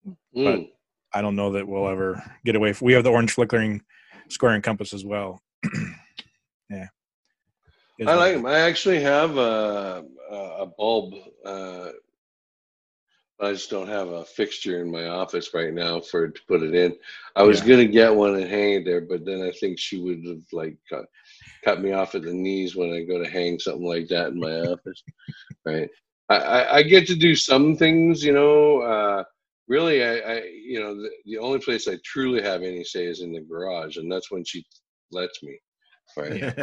mm. 0.07 0.17
but 0.35 1.19
I 1.19 1.23
don't 1.23 1.37
know 1.37 1.53
that 1.53 1.67
we'll 1.67 1.89
ever 1.89 2.23
get 2.45 2.57
away. 2.57 2.73
From, 2.73 2.87
we 2.87 2.93
have 2.95 3.05
the 3.05 3.11
orange 3.11 3.33
flickering 3.33 3.83
square 4.29 4.53
and 4.53 4.63
compass 4.63 4.93
as 4.93 5.05
well. 5.05 5.43
yeah, 6.71 6.87
I 8.07 8.15
like 8.15 8.35
them. 8.35 8.47
I 8.47 8.61
actually 8.61 9.01
have 9.01 9.37
a 9.37 10.05
a 10.31 10.67
bulb. 10.67 11.15
Uh, 11.45 11.91
I 13.41 13.53
just 13.53 13.69
don't 13.69 13.89
have 13.89 14.09
a 14.09 14.25
fixture 14.25 14.81
in 14.81 14.91
my 14.91 15.07
office 15.07 15.53
right 15.53 15.73
now 15.73 16.01
for 16.01 16.29
to 16.29 16.41
put 16.47 16.63
it 16.63 16.75
in. 16.75 16.97
I 17.35 17.43
was 17.43 17.61
yeah. 17.61 17.69
gonna 17.69 17.87
get 17.87 18.15
one 18.15 18.37
and 18.37 18.49
hang 18.49 18.75
it 18.75 18.85
there, 18.85 19.01
but 19.01 19.25
then 19.25 19.43
I 19.43 19.51
think 19.51 19.79
she 19.79 20.01
would 20.01 20.25
have 20.25 20.45
like 20.53 20.77
cut 21.65 21.81
me 21.81 21.93
off 21.93 22.15
at 22.15 22.23
the 22.23 22.33
knees 22.33 22.77
when 22.77 22.93
I 22.93 23.03
go 23.03 23.23
to 23.23 23.29
hang 23.29 23.59
something 23.59 23.87
like 23.87 24.09
that 24.09 24.29
in 24.29 24.41
my 24.41 24.61
office. 24.73 25.03
Right. 25.65 25.89
I, 26.31 26.37
I, 26.37 26.75
I, 26.77 26.83
get 26.83 27.07
to 27.09 27.15
do 27.15 27.35
some 27.35 27.77
things, 27.77 28.25
you 28.25 28.33
know. 28.33 28.81
Uh, 28.81 29.25
really, 29.69 30.03
I, 30.03 30.17
I 30.19 30.43
you 30.43 30.81
know 30.81 30.95
the, 30.95 31.11
the 31.27 31.39
only 31.39 31.59
place 31.59 31.87
I 31.87 31.99
truly 32.05 32.43
have 32.43 32.63
any 32.63 32.83
say 32.85 33.05
is 33.05 33.21
in 33.21 33.33
the 33.33 33.41
garage, 33.41 33.99
and 33.99 34.11
that's 34.11 34.31
when 34.31 34.45
she 34.45 34.65
lets 35.13 35.43
me. 35.43 35.59
Right. 36.17 36.55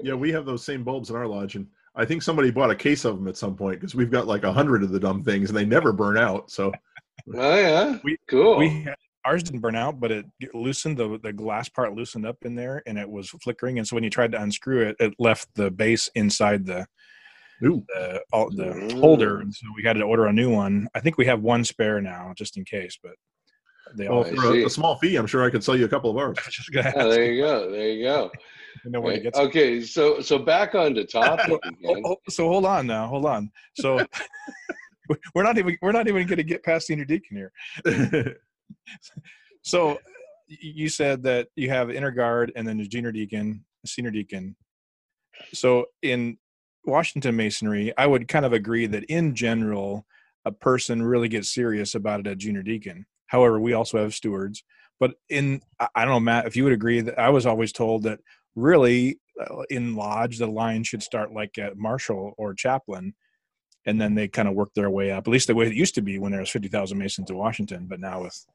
yeah, 0.00 0.14
we 0.14 0.32
have 0.32 0.44
those 0.44 0.64
same 0.64 0.82
bulbs 0.84 1.10
in 1.10 1.16
our 1.16 1.26
lodge, 1.26 1.54
and 1.56 1.66
I 1.94 2.04
think 2.04 2.22
somebody 2.22 2.50
bought 2.50 2.70
a 2.70 2.76
case 2.76 3.04
of 3.04 3.16
them 3.16 3.28
at 3.28 3.36
some 3.36 3.56
point 3.56 3.80
because 3.80 3.94
we've 3.94 4.10
got 4.10 4.26
like 4.26 4.44
a 4.44 4.52
hundred 4.52 4.82
of 4.82 4.90
the 4.90 5.00
dumb 5.00 5.22
things 5.22 5.50
and 5.50 5.56
they 5.56 5.66
never 5.66 5.92
burn 5.92 6.16
out. 6.16 6.50
So, 6.50 6.72
oh 7.34 7.56
yeah, 7.56 7.98
we 8.02 8.16
cool. 8.28 8.58
We 8.58 8.88
ours 9.24 9.42
didn't 9.42 9.60
burn 9.60 9.76
out, 9.76 10.00
but 10.00 10.10
it 10.10 10.26
loosened 10.54 10.96
the 10.96 11.18
the 11.22 11.32
glass 11.32 11.68
part 11.68 11.94
loosened 11.94 12.26
up 12.26 12.38
in 12.42 12.54
there 12.54 12.82
and 12.86 12.98
it 12.98 13.08
was 13.08 13.30
flickering. 13.30 13.78
And 13.78 13.86
so 13.86 13.96
when 13.96 14.04
you 14.04 14.10
tried 14.10 14.32
to 14.32 14.42
unscrew 14.42 14.88
it, 14.88 14.96
it 14.98 15.14
left 15.18 15.48
the 15.54 15.70
base 15.70 16.08
inside 16.14 16.66
the 16.66 16.86
Ooh. 17.64 17.84
the 17.88 18.22
all, 18.32 18.50
the 18.50 18.64
mm. 18.64 19.00
holder. 19.00 19.40
And 19.40 19.54
so 19.54 19.66
we 19.76 19.84
had 19.84 19.96
to 19.96 20.02
order 20.02 20.26
a 20.26 20.32
new 20.32 20.50
one. 20.50 20.88
I 20.94 21.00
think 21.00 21.18
we 21.18 21.26
have 21.26 21.40
one 21.40 21.64
spare 21.64 22.00
now, 22.00 22.32
just 22.36 22.56
in 22.56 22.64
case. 22.64 22.98
But 23.02 23.12
they 23.96 24.08
well, 24.08 24.18
all 24.18 24.24
for 24.24 24.54
a, 24.54 24.64
a, 24.64 24.70
small 24.70 24.96
fee, 24.96 25.16
I'm 25.16 25.26
sure 25.26 25.44
I 25.44 25.50
could 25.50 25.64
sell 25.64 25.76
you 25.76 25.84
a 25.84 25.88
couple 25.88 26.10
of 26.10 26.16
ours. 26.16 26.38
yeah, 26.72 26.90
there 26.92 27.32
you 27.32 27.42
go. 27.42 27.70
There 27.70 27.88
you 27.88 28.04
go. 28.04 28.30
Right. 28.86 29.22
Okay, 29.34 29.82
so 29.82 30.20
so 30.20 30.38
back 30.38 30.74
on 30.74 30.94
the 30.94 31.02
oh, 31.14 31.20
topic 31.20 31.60
again. 31.62 32.02
Oh, 32.06 32.12
oh, 32.12 32.16
so 32.30 32.48
hold 32.48 32.64
on 32.64 32.86
now, 32.86 33.06
hold 33.06 33.26
on. 33.26 33.52
So 33.76 34.04
we're 35.34 35.42
not 35.42 35.58
even 35.58 35.76
we're 35.82 35.92
not 35.92 36.08
even 36.08 36.26
going 36.26 36.38
to 36.38 36.42
get 36.42 36.64
past 36.64 36.86
senior 36.86 37.04
deacon 37.04 37.36
here. 37.36 37.52
So 39.62 39.98
you 40.48 40.88
said 40.88 41.22
that 41.22 41.48
you 41.56 41.70
have 41.70 41.90
inner 41.90 42.10
guard 42.10 42.52
and 42.56 42.66
then 42.66 42.78
the 42.78 42.86
junior 42.86 43.12
deacon, 43.12 43.64
senior 43.86 44.10
deacon. 44.10 44.56
So 45.54 45.86
in 46.02 46.38
Washington 46.84 47.36
Masonry, 47.36 47.92
I 47.96 48.06
would 48.06 48.28
kind 48.28 48.44
of 48.44 48.52
agree 48.52 48.86
that 48.86 49.04
in 49.04 49.34
general, 49.34 50.04
a 50.44 50.52
person 50.52 51.02
really 51.02 51.28
gets 51.28 51.54
serious 51.54 51.94
about 51.94 52.20
it 52.20 52.26
at 52.26 52.38
junior 52.38 52.62
deacon. 52.62 53.06
However, 53.26 53.60
we 53.60 53.72
also 53.72 53.98
have 53.98 54.14
stewards. 54.14 54.64
But 54.98 55.14
in 55.28 55.62
I 55.94 56.04
don't 56.04 56.14
know, 56.14 56.20
Matt, 56.20 56.46
if 56.46 56.56
you 56.56 56.64
would 56.64 56.72
agree 56.72 57.00
that 57.00 57.18
I 57.18 57.30
was 57.30 57.46
always 57.46 57.72
told 57.72 58.02
that 58.04 58.20
really 58.54 59.18
uh, 59.40 59.62
in 59.70 59.94
lodge 59.94 60.38
the 60.38 60.46
line 60.46 60.84
should 60.84 61.02
start 61.02 61.32
like 61.32 61.56
at 61.58 61.76
marshal 61.76 62.34
or 62.36 62.54
chaplain 62.54 63.14
and 63.86 64.00
then 64.00 64.14
they 64.14 64.28
kind 64.28 64.46
of 64.46 64.54
work 64.54 64.70
their 64.74 64.90
way 64.90 65.10
up 65.10 65.26
at 65.26 65.32
least 65.32 65.46
the 65.46 65.54
way 65.54 65.66
it 65.66 65.74
used 65.74 65.94
to 65.94 66.02
be 66.02 66.18
when 66.18 66.32
there 66.32 66.40
was 66.40 66.50
50000 66.50 66.98
masons 66.98 67.30
in 67.30 67.36
washington 67.36 67.86
but 67.88 67.98
now 67.98 68.22
with 68.22 68.46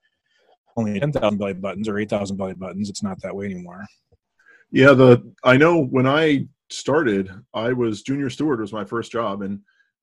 only 0.77 0.99
10000 0.99 1.37
belly 1.37 1.53
buttons 1.53 1.87
or 1.87 1.99
8000 1.99 2.37
belly 2.37 2.53
buttons 2.53 2.89
it's 2.89 3.03
not 3.03 3.21
that 3.21 3.35
way 3.35 3.45
anymore 3.45 3.85
yeah 4.71 4.93
the 4.93 5.21
i 5.43 5.57
know 5.57 5.83
when 5.85 6.07
i 6.07 6.45
started 6.69 7.29
i 7.53 7.71
was 7.73 8.01
junior 8.01 8.29
steward 8.29 8.59
was 8.59 8.73
my 8.73 8.85
first 8.85 9.11
job 9.11 9.41
and 9.41 9.59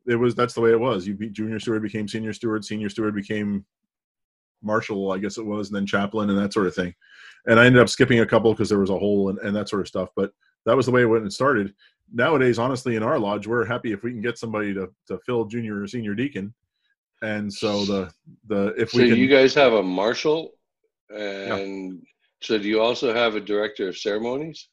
it 0.06 0.16
was 0.16 0.34
that's 0.34 0.54
the 0.54 0.60
way 0.60 0.70
it 0.70 0.80
was 0.80 1.06
you 1.06 1.14
be, 1.14 1.30
junior 1.30 1.58
steward 1.58 1.82
became 1.82 2.08
senior 2.08 2.32
steward 2.32 2.64
senior 2.64 2.88
steward 2.88 3.14
became 3.14 3.64
marshal 4.62 5.12
i 5.12 5.18
guess 5.18 5.38
it 5.38 5.44
was 5.44 5.68
and 5.68 5.76
then 5.76 5.86
chaplain 5.86 6.30
and 6.30 6.38
that 6.38 6.52
sort 6.52 6.66
of 6.66 6.74
thing 6.74 6.94
and 7.46 7.60
I 7.60 7.66
ended 7.66 7.82
up 7.82 7.88
skipping 7.88 8.20
a 8.20 8.26
couple 8.26 8.52
because 8.52 8.68
there 8.68 8.78
was 8.78 8.90
a 8.90 8.98
hole 8.98 9.28
and, 9.28 9.38
and 9.40 9.54
that 9.54 9.68
sort 9.68 9.82
of 9.82 9.88
stuff. 9.88 10.10
But 10.16 10.32
that 10.66 10.76
was 10.76 10.86
the 10.86 10.92
way 10.92 11.02
it 11.02 11.06
went 11.06 11.22
and 11.22 11.32
started. 11.32 11.74
Nowadays, 12.12 12.58
honestly, 12.58 12.96
in 12.96 13.02
our 13.02 13.18
lodge, 13.18 13.46
we're 13.46 13.64
happy 13.64 13.92
if 13.92 14.02
we 14.02 14.10
can 14.10 14.22
get 14.22 14.38
somebody 14.38 14.72
to, 14.74 14.88
to 15.08 15.18
fill 15.18 15.44
junior 15.44 15.82
or 15.82 15.86
senior 15.86 16.14
deacon. 16.14 16.54
And 17.22 17.52
so 17.52 17.84
the 17.84 18.12
the 18.48 18.74
if 18.76 18.90
so 18.90 18.98
we 18.98 19.08
can, 19.08 19.18
you 19.18 19.28
guys 19.28 19.54
have 19.54 19.72
a 19.72 19.82
marshal, 19.82 20.52
and 21.10 21.92
yeah. 21.92 21.98
so 22.42 22.58
do 22.58 22.68
you 22.68 22.80
also 22.80 23.14
have 23.14 23.34
a 23.34 23.40
director 23.40 23.88
of 23.88 23.96
ceremonies? 23.96 24.68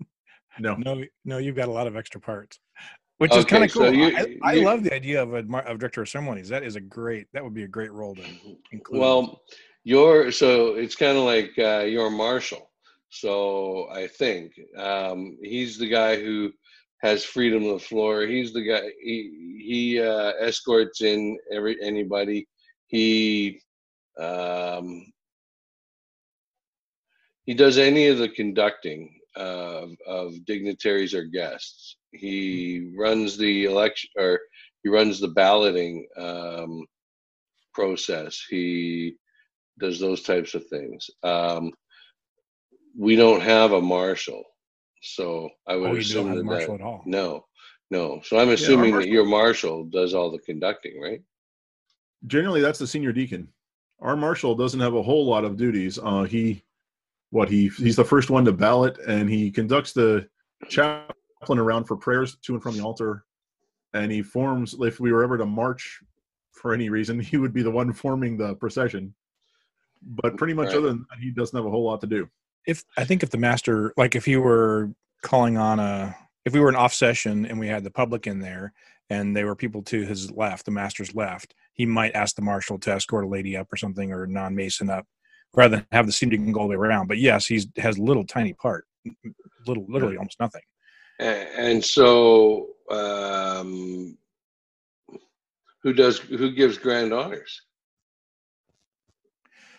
No, 0.58 0.74
no, 0.74 1.02
no. 1.24 1.38
You've 1.38 1.56
got 1.56 1.68
a 1.68 1.70
lot 1.70 1.86
of 1.86 1.96
extra 1.96 2.20
parts, 2.20 2.58
which 3.18 3.30
okay, 3.30 3.38
is 3.38 3.44
kind 3.46 3.64
of 3.64 3.72
cool. 3.72 3.84
So 3.84 3.90
you, 3.92 4.14
I, 4.14 4.36
I 4.42 4.52
you, 4.54 4.64
love 4.64 4.82
the 4.82 4.92
idea 4.92 5.22
of 5.22 5.32
a 5.32 5.38
of 5.38 5.78
director 5.78 6.02
of 6.02 6.08
ceremonies. 6.08 6.48
That 6.48 6.64
is 6.64 6.76
a 6.76 6.80
great. 6.80 7.28
That 7.32 7.42
would 7.42 7.54
be 7.54 7.62
a 7.62 7.68
great 7.68 7.92
role 7.92 8.16
to 8.16 8.22
include. 8.72 9.00
Well, 9.00 9.40
your 9.84 10.32
so 10.32 10.74
it's 10.74 10.96
kind 10.96 11.16
of 11.16 11.24
like 11.24 11.52
uh, 11.56 11.84
your 11.84 12.10
marshal. 12.10 12.70
So 13.10 13.88
I 13.90 14.08
think 14.08 14.52
um, 14.76 15.38
he's 15.42 15.78
the 15.78 15.88
guy 15.88 16.20
who 16.20 16.52
has 17.02 17.24
freedom 17.24 17.64
of 17.64 17.80
the 17.80 17.86
floor. 17.86 18.26
He's 18.26 18.52
the 18.52 18.62
guy. 18.62 18.90
He 19.00 19.62
he 19.64 20.00
uh, 20.00 20.32
escorts 20.40 21.00
in 21.00 21.38
every 21.52 21.76
anybody. 21.82 22.46
He 22.88 23.60
um, 24.18 25.06
he 27.50 27.54
does 27.54 27.78
any 27.78 28.06
of 28.06 28.18
the 28.18 28.28
conducting 28.28 29.12
of, 29.34 29.90
of 30.06 30.44
dignitaries 30.44 31.14
or 31.14 31.24
guests. 31.24 31.96
He 32.12 32.92
runs 32.96 33.36
the 33.36 33.64
election 33.64 34.08
or 34.16 34.38
he 34.84 34.88
runs 34.88 35.18
the 35.18 35.26
balloting 35.26 36.06
um, 36.16 36.86
process. 37.74 38.40
He 38.48 39.16
does 39.80 39.98
those 39.98 40.22
types 40.22 40.54
of 40.54 40.64
things. 40.68 41.10
Um, 41.24 41.72
we 42.96 43.16
don't 43.16 43.40
have 43.40 43.72
a 43.72 43.82
marshal, 43.82 44.44
so 45.02 45.50
I 45.66 45.74
would 45.74 45.90
oh, 45.90 45.96
assume 45.96 46.32
that, 46.36 46.44
marshal 46.44 46.78
that, 46.78 46.84
at 46.84 46.86
all. 46.86 47.02
no, 47.04 47.46
no. 47.90 48.20
So 48.22 48.38
I'm 48.38 48.50
assuming 48.50 48.92
yeah, 48.92 49.00
that 49.00 49.08
your 49.08 49.26
marshal 49.26 49.86
does 49.86 50.14
all 50.14 50.30
the 50.30 50.38
conducting, 50.38 51.00
right? 51.02 51.20
Generally, 52.28 52.60
that's 52.60 52.78
the 52.78 52.86
senior 52.86 53.10
deacon. 53.10 53.48
Our 53.98 54.14
marshal 54.14 54.54
doesn't 54.54 54.78
have 54.78 54.94
a 54.94 55.02
whole 55.02 55.26
lot 55.26 55.44
of 55.44 55.56
duties. 55.56 55.98
Uh, 56.00 56.22
he, 56.22 56.62
what 57.30 57.48
he 57.48 57.68
he's 57.68 57.96
the 57.96 58.04
first 58.04 58.30
one 58.30 58.44
to 58.44 58.52
ballot, 58.52 58.98
and 59.06 59.28
he 59.28 59.50
conducts 59.50 59.92
the 59.92 60.28
chaplain 60.68 61.58
around 61.58 61.84
for 61.84 61.96
prayers 61.96 62.36
to 62.42 62.54
and 62.54 62.62
from 62.62 62.76
the 62.76 62.84
altar, 62.84 63.24
and 63.94 64.10
he 64.12 64.22
forms. 64.22 64.74
If 64.80 65.00
we 65.00 65.12
were 65.12 65.22
ever 65.22 65.38
to 65.38 65.46
march 65.46 66.00
for 66.52 66.74
any 66.74 66.90
reason, 66.90 67.18
he 67.20 67.36
would 67.36 67.52
be 67.52 67.62
the 67.62 67.70
one 67.70 67.92
forming 67.92 68.36
the 68.36 68.54
procession 68.56 69.14
but 70.02 70.36
pretty 70.36 70.54
much 70.54 70.68
right. 70.68 70.76
other 70.76 70.88
than 70.88 71.06
that, 71.10 71.18
he 71.20 71.30
doesn't 71.30 71.56
have 71.56 71.66
a 71.66 71.70
whole 71.70 71.84
lot 71.84 72.00
to 72.00 72.06
do. 72.06 72.28
If 72.66 72.84
I 72.96 73.04
think 73.04 73.22
if 73.22 73.30
the 73.30 73.38
master, 73.38 73.92
like 73.96 74.14
if 74.14 74.26
you 74.28 74.40
were 74.40 74.92
calling 75.22 75.56
on 75.56 75.78
a, 75.78 76.14
if 76.44 76.52
we 76.52 76.60
were 76.60 76.68
an 76.68 76.76
off 76.76 76.94
session 76.94 77.46
and 77.46 77.58
we 77.58 77.68
had 77.68 77.84
the 77.84 77.90
public 77.90 78.26
in 78.26 78.38
there 78.38 78.72
and 79.08 79.36
there 79.36 79.46
were 79.46 79.56
people 79.56 79.82
to 79.84 80.04
his 80.04 80.30
left, 80.30 80.64
the 80.64 80.70
master's 80.70 81.14
left, 81.14 81.54
he 81.72 81.86
might 81.86 82.14
ask 82.14 82.36
the 82.36 82.42
marshal 82.42 82.78
to 82.78 82.92
escort 82.92 83.24
a 83.24 83.28
lady 83.28 83.56
up 83.56 83.72
or 83.72 83.76
something 83.76 84.12
or 84.12 84.26
non 84.26 84.54
mason 84.54 84.90
up 84.90 85.06
rather 85.54 85.76
than 85.76 85.86
have 85.92 86.06
the 86.06 86.12
senior 86.12 86.36
deacon 86.36 86.52
go 86.52 86.60
all 86.60 86.68
the 86.68 86.76
way 86.78 86.86
around. 86.86 87.08
But 87.08 87.18
yes, 87.18 87.46
he's 87.46 87.66
has 87.76 87.98
little 87.98 88.24
tiny 88.24 88.52
part, 88.52 88.86
little, 89.66 89.86
literally 89.88 90.16
almost 90.16 90.40
nothing. 90.40 90.62
And 91.18 91.84
so, 91.84 92.68
um, 92.90 94.16
who 95.82 95.92
does 95.92 96.18
who 96.18 96.52
gives 96.52 96.78
grand 96.78 97.12
honors? 97.12 97.60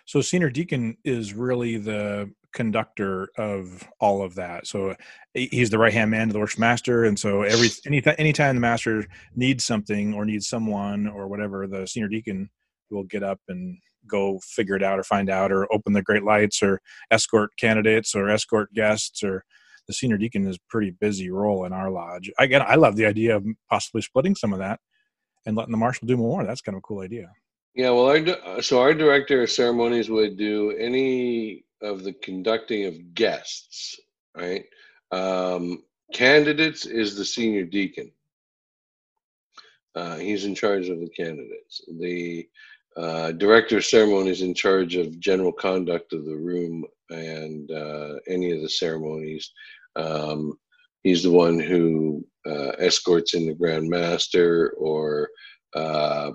So 0.06 0.22
senior 0.22 0.50
deacon 0.50 0.98
is 1.06 1.34
really 1.34 1.78
the 1.78 2.32
conductor 2.54 3.30
of 3.38 3.88
all 4.00 4.22
of 4.22 4.36
that. 4.36 4.68
So 4.68 4.96
he's 5.34 5.70
the 5.70 5.78
right 5.78 5.94
hand 5.94 6.12
man 6.12 6.28
to 6.28 6.34
the 6.34 6.40
worship 6.40 6.60
master, 6.60 7.06
and 7.06 7.18
so 7.18 7.44
every 7.44 7.70
anytime 7.86 8.16
anytime 8.18 8.56
the 8.56 8.62
master 8.62 9.06
needs 9.36 9.66
something 9.66 10.14
or 10.14 10.26
needs 10.26 10.48
someone 10.48 11.08
or 11.08 11.28
whatever, 11.28 11.66
the 11.66 11.88
senior 11.88 12.10
deacon 12.10 12.50
will 12.90 13.04
get 13.04 13.24
up 13.24 13.40
and 13.48 13.80
go 14.08 14.40
figure 14.44 14.76
it 14.76 14.84
out 14.84 15.00
or 15.00 15.04
find 15.04 15.30
out 15.30 15.52
or 15.52 15.72
open 15.74 15.94
the 15.94 16.02
great 16.02 16.24
lights 16.24 16.62
or 16.62 16.82
escort 17.12 17.52
candidates 17.58 18.16
or 18.16 18.30
escort 18.30 18.74
guests 18.74 19.24
or 19.24 19.44
the 19.88 19.94
senior 19.94 20.18
deacon 20.18 20.48
is 20.48 20.58
pretty 20.70 20.92
busy 20.92 21.30
role 21.30 21.66
in 21.66 21.74
our 21.74 21.90
lodge. 21.90 22.32
Again, 22.38 22.64
I 22.66 22.76
love 22.76 22.96
the 22.96 23.06
idea 23.06 23.36
of 23.36 23.46
possibly 23.70 24.02
splitting 24.02 24.36
some 24.36 24.54
of 24.54 24.60
that 24.60 24.80
and 25.46 25.56
letting 25.56 25.72
the 25.72 25.78
marshal 25.78 26.08
do 26.08 26.18
more. 26.18 26.46
That's 26.46 26.62
kind 26.62 26.76
of 26.76 26.80
a 26.80 26.82
cool 26.82 27.02
idea. 27.02 27.30
Yeah, 27.74 27.92
well, 27.92 28.08
our, 28.08 28.62
so 28.62 28.82
our 28.82 28.94
director 28.94 29.44
of 29.44 29.50
ceremonies 29.50 30.10
would 30.10 30.38
do 30.38 30.72
any 30.72 31.64
of 31.82 32.04
the 32.04 32.14
conducting 32.14 32.86
of 32.86 33.14
guests, 33.14 34.00
right? 34.36 34.66
Um, 35.12 35.84
candidates 36.14 36.86
is 36.86 37.16
the 37.16 37.26
senior 37.26 37.66
deacon. 37.66 38.12
Uh, 39.96 40.18
he's 40.18 40.46
in 40.46 40.56
charge 40.56 40.90
of 40.90 41.00
the 41.00 41.10
candidates. 41.10 41.82
The 42.00 42.48
uh, 42.98 43.32
director 43.34 43.78
of 43.78 43.86
ceremonies 43.86 44.42
in 44.42 44.54
charge 44.54 44.96
of 44.96 45.20
general 45.20 45.52
conduct 45.52 46.14
of 46.14 46.26
the 46.26 46.36
room 46.36 46.84
and 47.10 47.72
uh, 47.72 48.16
any 48.28 48.52
of 48.52 48.62
the 48.62 48.70
ceremonies. 48.70 49.52
Um, 49.96 50.54
he's 51.04 51.24
the 51.24 51.32
one 51.32 51.60
who 51.60 52.26
uh, 52.46 52.72
escorts 52.80 53.34
in 53.34 53.46
the 53.46 53.54
Grand 53.54 53.90
Master 53.90 54.72
or 54.78 55.30
uh, 55.76 56.32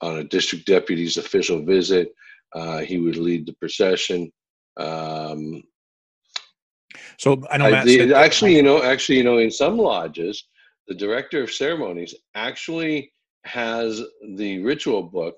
on 0.00 0.18
a 0.18 0.24
district 0.24 0.66
deputy's 0.66 1.16
official 1.16 1.64
visit. 1.64 2.12
Uh, 2.54 2.78
he 2.78 2.98
would 2.98 3.16
lead 3.16 3.46
the 3.46 3.54
procession. 3.54 4.30
Um, 4.76 5.62
so 7.18 7.42
I 7.50 7.58
know 7.58 7.84
the, 7.84 8.14
actually, 8.14 8.56
you 8.56 8.62
know, 8.62 8.82
actually, 8.82 9.18
you 9.18 9.24
know, 9.24 9.38
in 9.38 9.50
some 9.50 9.78
lodges, 9.78 10.48
the 10.88 10.94
director 10.94 11.42
of 11.42 11.52
ceremonies 11.52 12.14
actually 12.34 13.12
has 13.44 14.02
the 14.36 14.58
ritual 14.62 15.02
book 15.02 15.36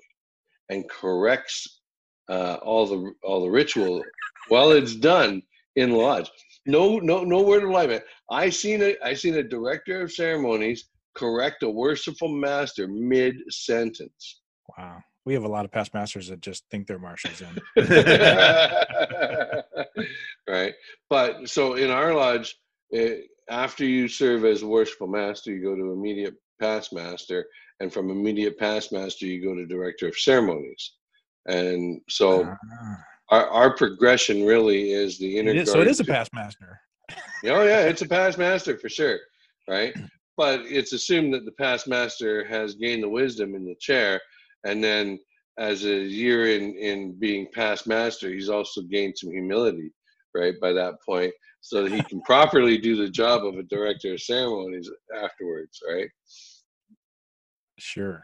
and 0.69 0.89
corrects 0.89 1.81
uh, 2.29 2.57
all 2.61 2.87
the 2.87 3.13
all 3.23 3.41
the 3.41 3.49
ritual 3.49 4.01
while 4.49 4.71
it's 4.71 4.95
done 4.95 5.41
in 5.75 5.91
lodge. 5.91 6.29
No, 6.65 6.99
no, 6.99 7.23
no 7.23 7.43
word 7.43 7.63
of 7.63 7.69
lie, 7.69 7.87
man. 7.87 8.01
I 8.31 8.49
seen 8.49 8.81
a 8.81 8.95
I 9.03 9.13
seen 9.13 9.35
a 9.35 9.43
director 9.43 10.01
of 10.01 10.11
ceremonies 10.11 10.89
correct 11.15 11.63
a 11.63 11.69
worshipful 11.69 12.29
master 12.29 12.87
mid 12.87 13.35
sentence. 13.49 14.41
Wow, 14.77 14.99
we 15.25 15.33
have 15.33 15.43
a 15.43 15.49
lot 15.49 15.65
of 15.65 15.71
past 15.71 15.93
masters 15.93 16.29
that 16.29 16.41
just 16.41 16.63
think 16.71 16.87
they're 16.87 16.99
marshals 16.99 17.41
in. 17.41 17.61
right, 20.49 20.73
but 21.09 21.47
so 21.47 21.75
in 21.75 21.91
our 21.91 22.13
lodge, 22.13 22.55
it, 22.89 23.11
eh, 23.11 23.17
after 23.47 23.85
you 23.85 24.07
serve 24.07 24.43
as 24.43 24.63
worshipful 24.63 25.07
master, 25.07 25.51
you 25.51 25.61
go 25.61 25.75
to 25.75 25.91
immediate 25.91 26.33
past 26.59 26.93
master, 26.93 27.45
and 27.79 27.91
from 27.91 28.09
immediate 28.09 28.57
past 28.57 28.91
master, 28.91 29.25
you 29.25 29.43
go 29.43 29.55
to 29.55 29.65
director 29.65 30.07
of 30.07 30.17
ceremonies. 30.17 30.93
And 31.47 32.01
so. 32.09 32.43
Ah 32.43 32.97
our, 33.29 33.47
our 33.49 33.75
progression 33.75 34.45
really 34.45 34.91
is 34.91 35.17
the 35.17 35.37
inner. 35.37 35.65
so 35.65 35.81
it 35.81 35.87
is 35.87 35.99
a 35.99 36.05
past 36.05 36.33
master. 36.33 36.79
oh 37.45 37.63
yeah, 37.63 37.81
it's 37.81 38.01
a 38.01 38.07
past 38.07 38.37
master 38.37 38.77
for 38.77 38.89
sure, 38.89 39.19
right? 39.67 39.93
But 40.37 40.63
it's 40.65 40.91
assumed 40.91 41.33
that 41.33 41.45
the 41.45 41.53
past 41.53 41.87
master 41.87 42.45
has 42.49 42.75
gained 42.75 43.03
the 43.03 43.07
wisdom 43.07 43.55
in 43.55 43.63
the 43.63 43.75
chair, 43.79 44.19
and 44.65 44.83
then 44.83 45.17
as 45.57 45.85
a 45.85 45.95
year 45.95 46.47
in 46.57 46.75
in 46.75 47.17
being 47.17 47.47
past 47.53 47.87
master, 47.87 48.29
he's 48.29 48.49
also 48.49 48.81
gained 48.81 49.17
some 49.17 49.31
humility, 49.31 49.93
right? 50.35 50.55
By 50.59 50.73
that 50.73 50.95
point, 51.07 51.31
so 51.61 51.83
that 51.83 51.93
he 51.93 52.03
can 52.03 52.21
properly 52.25 52.77
do 52.77 52.97
the 52.97 53.09
job 53.09 53.45
of 53.45 53.55
a 53.55 53.63
director 53.63 54.11
of 54.11 54.21
ceremonies 54.21 54.91
afterwards, 55.23 55.79
right? 55.89 56.09
Sure. 57.77 58.23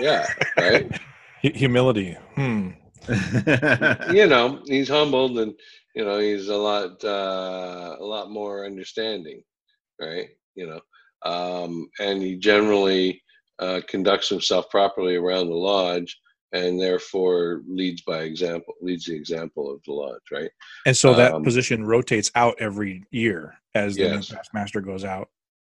Yeah. 0.00 0.26
Right. 0.56 0.90
humility. 1.40 2.16
Hmm. 2.34 2.70
you 4.12 4.26
know, 4.26 4.62
he's 4.66 4.88
humbled 4.88 5.38
and 5.38 5.54
you 5.94 6.04
know 6.04 6.18
he's 6.18 6.48
a 6.48 6.56
lot 6.56 7.02
uh, 7.04 7.96
a 7.98 8.04
lot 8.04 8.30
more 8.30 8.66
understanding, 8.66 9.42
right? 10.00 10.28
You 10.56 10.66
know, 10.66 10.80
um, 11.24 11.88
and 12.00 12.20
he 12.20 12.36
generally 12.36 13.22
uh, 13.58 13.80
conducts 13.88 14.28
himself 14.28 14.68
properly 14.70 15.16
around 15.16 15.48
the 15.48 15.54
lodge 15.54 16.18
and 16.52 16.80
therefore 16.80 17.62
leads 17.68 18.02
by 18.02 18.20
example 18.20 18.74
leads 18.80 19.06
the 19.06 19.14
example 19.14 19.70
of 19.70 19.80
the 19.84 19.92
lodge 19.92 20.20
right 20.30 20.50
and 20.86 20.96
so 20.96 21.12
that 21.12 21.32
um, 21.32 21.42
position 21.42 21.84
rotates 21.84 22.30
out 22.36 22.54
every 22.60 23.02
year 23.10 23.54
as 23.74 23.96
the 23.96 24.02
yes. 24.02 24.30
past 24.30 24.50
master 24.54 24.80
goes 24.80 25.04
out 25.04 25.28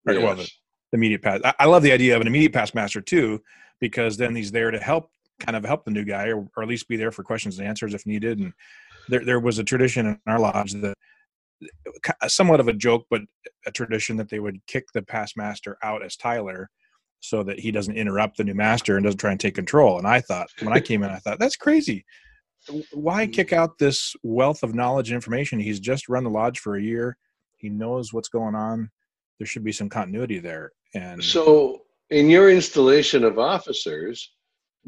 right 0.06 0.20
yes. 0.20 0.24
well 0.24 0.36
the, 0.36 0.44
the 0.44 0.50
immediate 0.98 1.22
past 1.22 1.46
I, 1.46 1.54
I, 1.60 1.66
love 1.66 1.84
the 1.84 1.92
idea 1.92 2.16
of 2.16 2.22
an 2.22 2.28
immediate 2.28 2.54
past 2.54 2.76
master 2.76 3.02
too 3.02 3.42
because 3.80 4.18
then 4.18 4.36
he's 4.36 4.52
there 4.52 4.72
to 4.72 4.80
help 4.80 5.12
kind 5.40 5.56
of 5.56 5.64
help 5.64 5.86
the 5.86 5.92
new 5.92 6.04
guy 6.04 6.28
or, 6.30 6.48
or 6.56 6.64
at 6.64 6.70
least 6.70 6.88
be 6.88 6.98
there 6.98 7.12
for 7.12 7.24
questions 7.24 7.60
and 7.60 7.68
answers 7.68 7.94
if 7.94 8.06
needed. 8.06 8.40
And 8.40 8.54
there, 9.08 9.24
there 9.24 9.40
was 9.40 9.60
a 9.60 9.64
tradition 9.64 10.08
in 10.08 10.20
our 10.28 10.40
lodge 10.40 10.74
that 10.74 10.96
somewhat 12.28 12.60
of 12.60 12.68
a 12.68 12.74
joke, 12.74 13.06
but 13.10 13.22
a 13.66 13.72
tradition 13.72 14.18
that 14.18 14.30
they 14.30 14.40
would 14.40 14.60
kick 14.68 14.86
the 14.94 15.02
past 15.02 15.38
master 15.38 15.78
out 15.84 16.04
as 16.04 16.16
Tyler 16.16 16.70
so 17.20 17.44
that 17.44 17.60
he 17.60 17.72
doesn't 17.72 17.98
interrupt 17.98 18.38
the 18.38 18.44
new 18.44 18.54
master 18.54 18.96
and 18.96 19.04
doesn't 19.04 19.20
try 19.20 19.32
and 19.32 19.40
take 19.40 19.56
control. 19.56 19.98
And 19.98 20.08
I 20.08 20.22
thought, 20.22 20.50
when 20.62 20.74
I 20.74 20.80
came 20.80 21.04
in, 21.04 21.10
I 21.10 21.18
thought, 21.18 21.40
that's 21.40 21.56
crazy. 21.56 22.06
Why 22.94 23.26
mm. 23.26 23.34
kick 23.34 23.54
out 23.54 23.80
this 23.80 24.16
wealth 24.24 24.62
of 24.62 24.76
knowledge 24.76 25.10
and 25.10 25.16
information? 25.16 25.60
He's 25.60 25.80
just 25.80 26.10
run 26.10 26.24
the 26.24 26.30
lodge 26.30 26.60
for 26.60 26.76
a 26.76 26.82
year. 26.82 27.18
He 27.56 27.70
knows 27.70 28.14
what's 28.14 28.30
going 28.30 28.54
on. 28.54 28.92
There 29.40 29.48
should 29.48 29.64
be 29.64 29.72
some 29.72 29.90
continuity 29.90 30.40
there. 30.40 30.72
And 30.94 31.24
so, 31.24 31.84
in 32.10 32.30
your 32.30 32.50
installation 32.50 33.24
of 33.24 33.40
officers, 33.40 34.32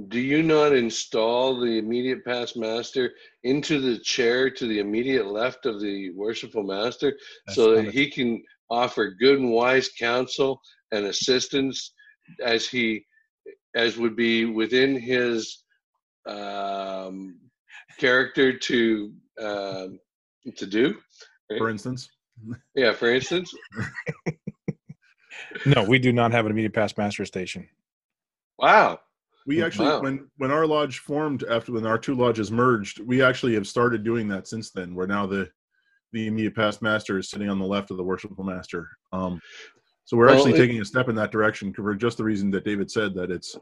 do 0.08 0.20
you 0.20 0.42
not 0.42 0.74
install 0.74 1.60
the 1.60 1.78
immediate 1.78 2.24
past 2.24 2.56
master 2.56 3.12
into 3.44 3.82
the 3.82 4.00
chair 4.00 4.50
to 4.50 4.68
the 4.68 4.80
immediate 4.80 5.28
left 5.28 5.66
of 5.66 5.82
the 5.82 6.12
worshipful 6.12 6.64
master 6.64 7.18
so 7.50 7.76
that 7.76 7.92
he 7.92 8.10
can 8.10 8.42
offer 8.70 9.12
good 9.20 9.40
and 9.40 9.52
wise 9.52 9.90
counsel 10.00 10.62
and 10.92 11.06
assistance 11.06 11.94
as 12.44 12.68
he 12.68 13.06
as 13.76 13.98
would 13.98 14.16
be 14.16 14.46
within 14.46 15.00
his 15.00 15.64
um, 16.28 17.38
character 17.98 18.58
to 18.58 19.14
uh, 19.42 19.88
to 20.56 20.66
do 20.66 20.96
right? 21.52 21.58
for 21.58 21.70
instance 21.70 22.10
yeah 22.76 22.94
for 22.94 23.10
instance 23.10 23.54
no 25.66 25.84
we 25.84 26.00
do 26.00 26.12
not 26.12 26.32
have 26.32 26.46
an 26.46 26.52
immediate 26.52 26.74
past 26.74 26.98
master 26.98 27.26
station 27.26 27.68
wow 28.58 29.00
we 29.50 29.64
actually, 29.64 29.88
wow. 29.88 30.02
when 30.02 30.30
when 30.38 30.52
our 30.52 30.68
lodge 30.68 31.00
formed 31.00 31.44
after 31.50 31.72
when 31.72 31.88
our 31.88 31.98
two 31.98 32.14
lodges 32.14 32.52
merged, 32.52 33.00
we 33.00 33.24
actually 33.24 33.56
have 33.56 33.68
started 33.68 34.04
doing 34.04 34.28
that 34.28 34.48
since 34.48 34.70
then. 34.70 34.94
Where 34.94 35.08
now 35.08 35.26
the 35.26 35.50
the 36.14 36.28
immediate 36.28 36.56
past 36.56 36.84
master 36.84 37.18
is 37.18 37.32
sitting 37.32 37.50
on 37.50 37.58
the 37.58 37.66
left 37.66 37.90
of 37.90 37.98
the 37.98 38.04
worshipful 38.04 38.44
master. 38.44 38.88
Um, 39.12 39.42
so 40.06 40.18
we're 40.18 40.28
well, 40.28 40.36
actually 40.36 40.54
it, 40.54 40.58
taking 40.58 40.82
a 40.82 40.86
step 40.86 41.10
in 41.10 41.16
that 41.16 41.32
direction 41.32 41.74
for 41.74 41.96
just 41.96 42.18
the 42.18 42.24
reason 42.24 42.52
that 42.52 42.64
David 42.64 42.90
said 42.92 43.14
that 43.16 43.32
it's, 43.32 43.56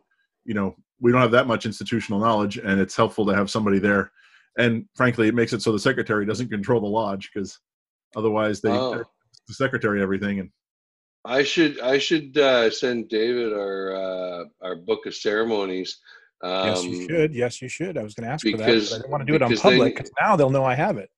you 0.46 0.54
know, 0.54 0.76
we 1.00 1.12
don't 1.12 1.22
have 1.22 1.32
that 1.32 1.48
much 1.48 1.66
institutional 1.66 2.20
knowledge, 2.20 2.58
and 2.58 2.82
it's 2.82 2.96
helpful 2.96 3.26
to 3.26 3.36
have 3.36 3.50
somebody 3.50 3.80
there. 3.80 4.12
And 4.58 4.86
frankly, 4.96 5.30
it 5.30 5.36
makes 5.36 5.54
it 5.54 5.62
so 5.62 5.72
the 5.72 5.80
secretary 5.80 6.26
doesn't 6.26 6.50
control 6.50 6.82
the 6.82 6.88
lodge 6.88 7.30
because 7.34 7.60
otherwise 8.16 8.60
they 8.60 8.72
oh. 8.72 9.04
the 9.48 9.54
secretary 9.54 10.02
everything 10.02 10.40
and 10.40 10.50
I 11.28 11.44
should 11.44 11.80
I 11.82 11.98
should 11.98 12.38
uh, 12.38 12.72
send 12.72 13.10
David 13.10 13.52
our 13.52 13.96
uh, 13.96 14.44
our 14.62 14.76
book 14.78 15.06
of 15.06 15.14
ceremonies. 15.14 16.00
Um, 16.42 16.68
yes, 16.68 16.84
you 16.86 17.00
um, 17.02 17.08
should. 17.08 17.36
Yes, 17.36 17.62
you 17.62 17.68
should. 17.68 17.98
I 17.98 18.04
was 18.04 18.14
going 18.14 18.28
to 18.28 18.34
ask 18.34 18.44
because, 18.44 18.90
for 18.90 18.94
that. 18.94 18.96
I 18.96 18.98
didn't 19.00 19.12
want 19.12 19.22
to 19.22 19.26
do 19.26 19.36
it 19.36 19.42
on 19.42 19.58
public 19.58 19.96
because 19.96 20.12
now 20.20 20.36
they'll 20.36 20.50
know 20.50 20.64
I 20.64 20.76
have 20.76 20.98
it. 20.98 21.10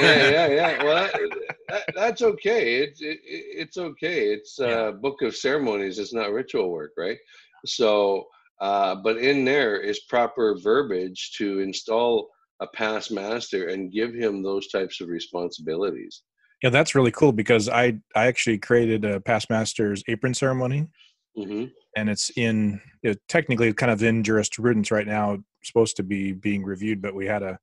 yeah, 0.00 0.30
yeah, 0.30 0.46
yeah. 0.46 0.84
Well, 0.84 0.94
that, 0.94 1.30
that, 1.68 1.82
that's 1.94 2.22
okay. 2.22 2.76
It's 2.76 3.02
it, 3.02 3.18
it's 3.24 3.76
okay. 3.76 4.28
It's 4.28 4.58
a 4.58 4.88
uh, 4.88 4.92
book 4.92 5.20
of 5.20 5.36
ceremonies. 5.36 5.98
It's 5.98 6.14
not 6.14 6.32
ritual 6.32 6.70
work, 6.70 6.92
right? 6.96 7.18
So, 7.66 8.24
uh, 8.60 8.94
but 8.94 9.18
in 9.18 9.44
there 9.44 9.80
is 9.80 10.00
proper 10.08 10.56
verbiage 10.58 11.32
to 11.38 11.58
install 11.58 12.30
a 12.60 12.68
past 12.68 13.10
master 13.10 13.68
and 13.68 13.92
give 13.92 14.14
him 14.14 14.42
those 14.42 14.68
types 14.68 15.00
of 15.00 15.08
responsibilities. 15.08 16.22
Yeah, 16.62 16.70
that's 16.70 16.94
really 16.94 17.12
cool 17.12 17.32
because 17.32 17.68
I 17.68 17.98
I 18.16 18.26
actually 18.26 18.58
created 18.58 19.04
a 19.04 19.20
past 19.20 19.48
master's 19.48 20.02
apron 20.08 20.34
ceremony, 20.34 20.88
mm-hmm. 21.36 21.66
and 21.96 22.08
it's 22.10 22.30
in 22.36 22.80
it, 23.02 23.20
technically 23.28 23.72
kind 23.72 23.92
of 23.92 24.02
in 24.02 24.24
jurisprudence 24.24 24.90
right 24.90 25.06
now. 25.06 25.38
Supposed 25.62 25.96
to 25.96 26.02
be 26.02 26.32
being 26.32 26.64
reviewed, 26.64 27.00
but 27.02 27.14
we 27.14 27.26
had 27.26 27.42
a 27.42 27.58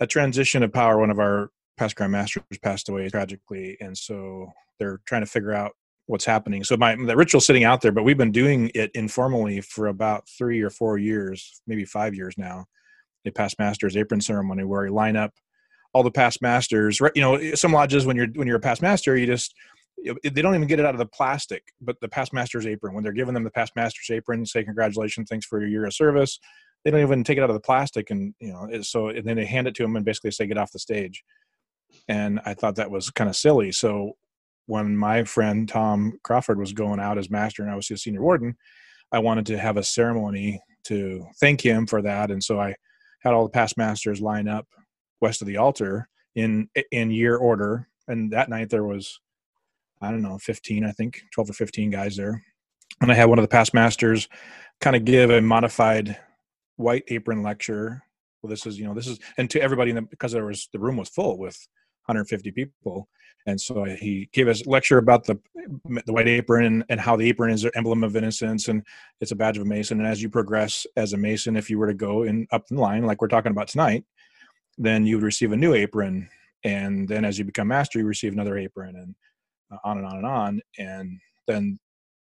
a 0.00 0.06
transition 0.06 0.62
of 0.62 0.72
power. 0.72 0.98
One 0.98 1.10
of 1.10 1.18
our 1.18 1.50
past 1.76 1.96
grand 1.96 2.12
masters 2.12 2.42
passed 2.62 2.88
away 2.88 3.08
tragically, 3.08 3.76
and 3.80 3.96
so 3.96 4.52
they're 4.78 5.00
trying 5.06 5.22
to 5.22 5.30
figure 5.30 5.52
out 5.52 5.72
what's 6.06 6.24
happening. 6.24 6.62
So 6.62 6.76
my 6.76 6.94
the 6.94 7.16
ritual's 7.16 7.46
sitting 7.46 7.64
out 7.64 7.80
there, 7.80 7.92
but 7.92 8.04
we've 8.04 8.18
been 8.18 8.32
doing 8.32 8.70
it 8.74 8.92
informally 8.94 9.60
for 9.60 9.88
about 9.88 10.28
three 10.28 10.60
or 10.60 10.70
four 10.70 10.98
years, 10.98 11.60
maybe 11.66 11.84
five 11.84 12.14
years 12.14 12.34
now. 12.36 12.66
A 13.24 13.30
past 13.30 13.58
master's 13.58 13.96
apron 13.96 14.20
ceremony 14.20 14.64
where 14.64 14.82
we 14.82 14.90
line 14.90 15.16
up 15.16 15.32
all 15.92 16.02
the 16.02 16.10
past 16.10 16.42
masters 16.42 17.00
right? 17.00 17.12
You 17.14 17.22
know 17.22 17.54
some 17.54 17.72
lodges 17.72 18.06
when 18.06 18.16
you're 18.16 18.28
when 18.34 18.46
you're 18.46 18.56
a 18.56 18.60
past 18.60 18.82
master 18.82 19.16
you 19.16 19.26
just 19.26 19.54
they 20.04 20.42
don't 20.42 20.54
even 20.54 20.66
get 20.66 20.80
it 20.80 20.86
out 20.86 20.94
of 20.94 20.98
the 20.98 21.06
plastic 21.06 21.62
but 21.80 21.96
the 22.00 22.08
past 22.08 22.32
master's 22.32 22.66
apron 22.66 22.94
when 22.94 23.04
they're 23.04 23.12
giving 23.12 23.34
them 23.34 23.44
the 23.44 23.50
past 23.50 23.72
master's 23.76 24.10
apron 24.10 24.44
say 24.44 24.64
congratulations 24.64 25.28
thanks 25.30 25.46
for 25.46 25.60
your 25.60 25.68
year 25.68 25.86
of 25.86 25.94
service 25.94 26.38
they 26.84 26.90
don't 26.90 27.00
even 27.00 27.22
take 27.22 27.38
it 27.38 27.42
out 27.42 27.50
of 27.50 27.54
the 27.54 27.60
plastic 27.60 28.10
and 28.10 28.34
you 28.40 28.52
know 28.52 28.68
so 28.82 29.08
and 29.08 29.26
then 29.26 29.36
they 29.36 29.44
hand 29.44 29.66
it 29.66 29.74
to 29.74 29.82
them 29.82 29.96
and 29.96 30.04
basically 30.04 30.30
say 30.30 30.46
get 30.46 30.58
off 30.58 30.72
the 30.72 30.78
stage. 30.78 31.22
And 32.08 32.40
i 32.44 32.54
thought 32.54 32.76
that 32.76 32.90
was 32.90 33.10
kind 33.10 33.30
of 33.30 33.36
silly. 33.36 33.70
So 33.70 34.12
when 34.66 34.96
my 34.96 35.24
friend 35.24 35.68
tom 35.68 36.18
crawford 36.22 36.58
was 36.58 36.72
going 36.72 37.00
out 37.00 37.18
as 37.18 37.30
master 37.30 37.62
and 37.62 37.70
i 37.70 37.74
was 37.74 37.88
his 37.88 38.02
senior 38.02 38.22
warden 38.22 38.56
i 39.10 39.18
wanted 39.18 39.44
to 39.46 39.58
have 39.58 39.76
a 39.76 39.82
ceremony 39.82 40.60
to 40.84 41.26
thank 41.40 41.60
him 41.60 41.86
for 41.86 42.02
that. 42.02 42.30
And 42.30 42.42
so 42.42 42.60
I 42.60 42.74
had 43.20 43.32
all 43.32 43.44
the 43.44 43.50
past 43.50 43.76
masters 43.76 44.20
line 44.20 44.48
up 44.48 44.66
west 45.22 45.40
of 45.40 45.46
the 45.46 45.56
altar 45.56 46.08
in 46.34 46.68
in 46.90 47.10
year 47.10 47.36
order. 47.36 47.88
And 48.08 48.32
that 48.32 48.50
night 48.50 48.68
there 48.68 48.84
was, 48.84 49.20
I 50.00 50.10
don't 50.10 50.22
know, 50.22 50.36
15, 50.38 50.84
I 50.84 50.90
think, 50.90 51.22
12 51.32 51.50
or 51.50 51.52
15 51.54 51.90
guys 51.90 52.16
there. 52.16 52.44
And 53.00 53.10
I 53.10 53.14
had 53.14 53.28
one 53.28 53.38
of 53.38 53.44
the 53.44 53.48
past 53.48 53.72
masters 53.72 54.28
kind 54.80 54.96
of 54.96 55.04
give 55.04 55.30
a 55.30 55.40
modified 55.40 56.18
white 56.76 57.04
apron 57.08 57.42
lecture. 57.42 58.02
Well, 58.42 58.50
this 58.50 58.66
is, 58.66 58.78
you 58.78 58.84
know, 58.84 58.92
this 58.92 59.06
is, 59.06 59.20
and 59.38 59.48
to 59.50 59.62
everybody 59.62 59.90
in 59.90 59.96
the, 59.96 60.02
because 60.02 60.32
there 60.32 60.44
was, 60.44 60.68
the 60.72 60.80
room 60.80 60.96
was 60.96 61.08
full 61.08 61.38
with 61.38 61.56
150 62.06 62.50
people. 62.50 63.08
And 63.46 63.60
so 63.60 63.84
he 63.84 64.28
gave 64.32 64.48
us 64.48 64.64
a 64.64 64.70
lecture 64.70 64.98
about 64.98 65.24
the 65.24 65.38
the 66.06 66.12
white 66.12 66.28
apron 66.28 66.64
and, 66.64 66.84
and 66.88 67.00
how 67.00 67.16
the 67.16 67.28
apron 67.28 67.50
is 67.50 67.64
an 67.64 67.72
emblem 67.74 68.04
of 68.04 68.16
innocence 68.16 68.68
and 68.68 68.84
it's 69.20 69.32
a 69.32 69.36
badge 69.36 69.56
of 69.56 69.64
a 69.64 69.68
mason. 69.68 69.98
And 69.98 70.08
as 70.08 70.22
you 70.22 70.28
progress 70.28 70.86
as 70.96 71.12
a 71.12 71.16
mason, 71.16 71.56
if 71.56 71.68
you 71.68 71.78
were 71.78 71.88
to 71.88 71.94
go 71.94 72.22
in 72.22 72.46
up 72.52 72.66
the 72.68 72.76
line, 72.76 73.04
like 73.04 73.20
we're 73.20 73.28
talking 73.28 73.50
about 73.50 73.68
tonight, 73.68 74.04
then 74.82 75.06
you 75.06 75.16
would 75.16 75.24
receive 75.24 75.52
a 75.52 75.56
new 75.56 75.74
apron. 75.74 76.28
And 76.64 77.08
then 77.08 77.24
as 77.24 77.38
you 77.38 77.44
become 77.44 77.68
master, 77.68 77.98
you 77.98 78.06
receive 78.06 78.32
another 78.32 78.56
apron 78.58 78.96
and 78.96 79.14
uh, 79.72 79.78
on 79.84 79.98
and 79.98 80.06
on 80.06 80.16
and 80.16 80.26
on. 80.26 80.60
And 80.78 81.18
then 81.46 81.78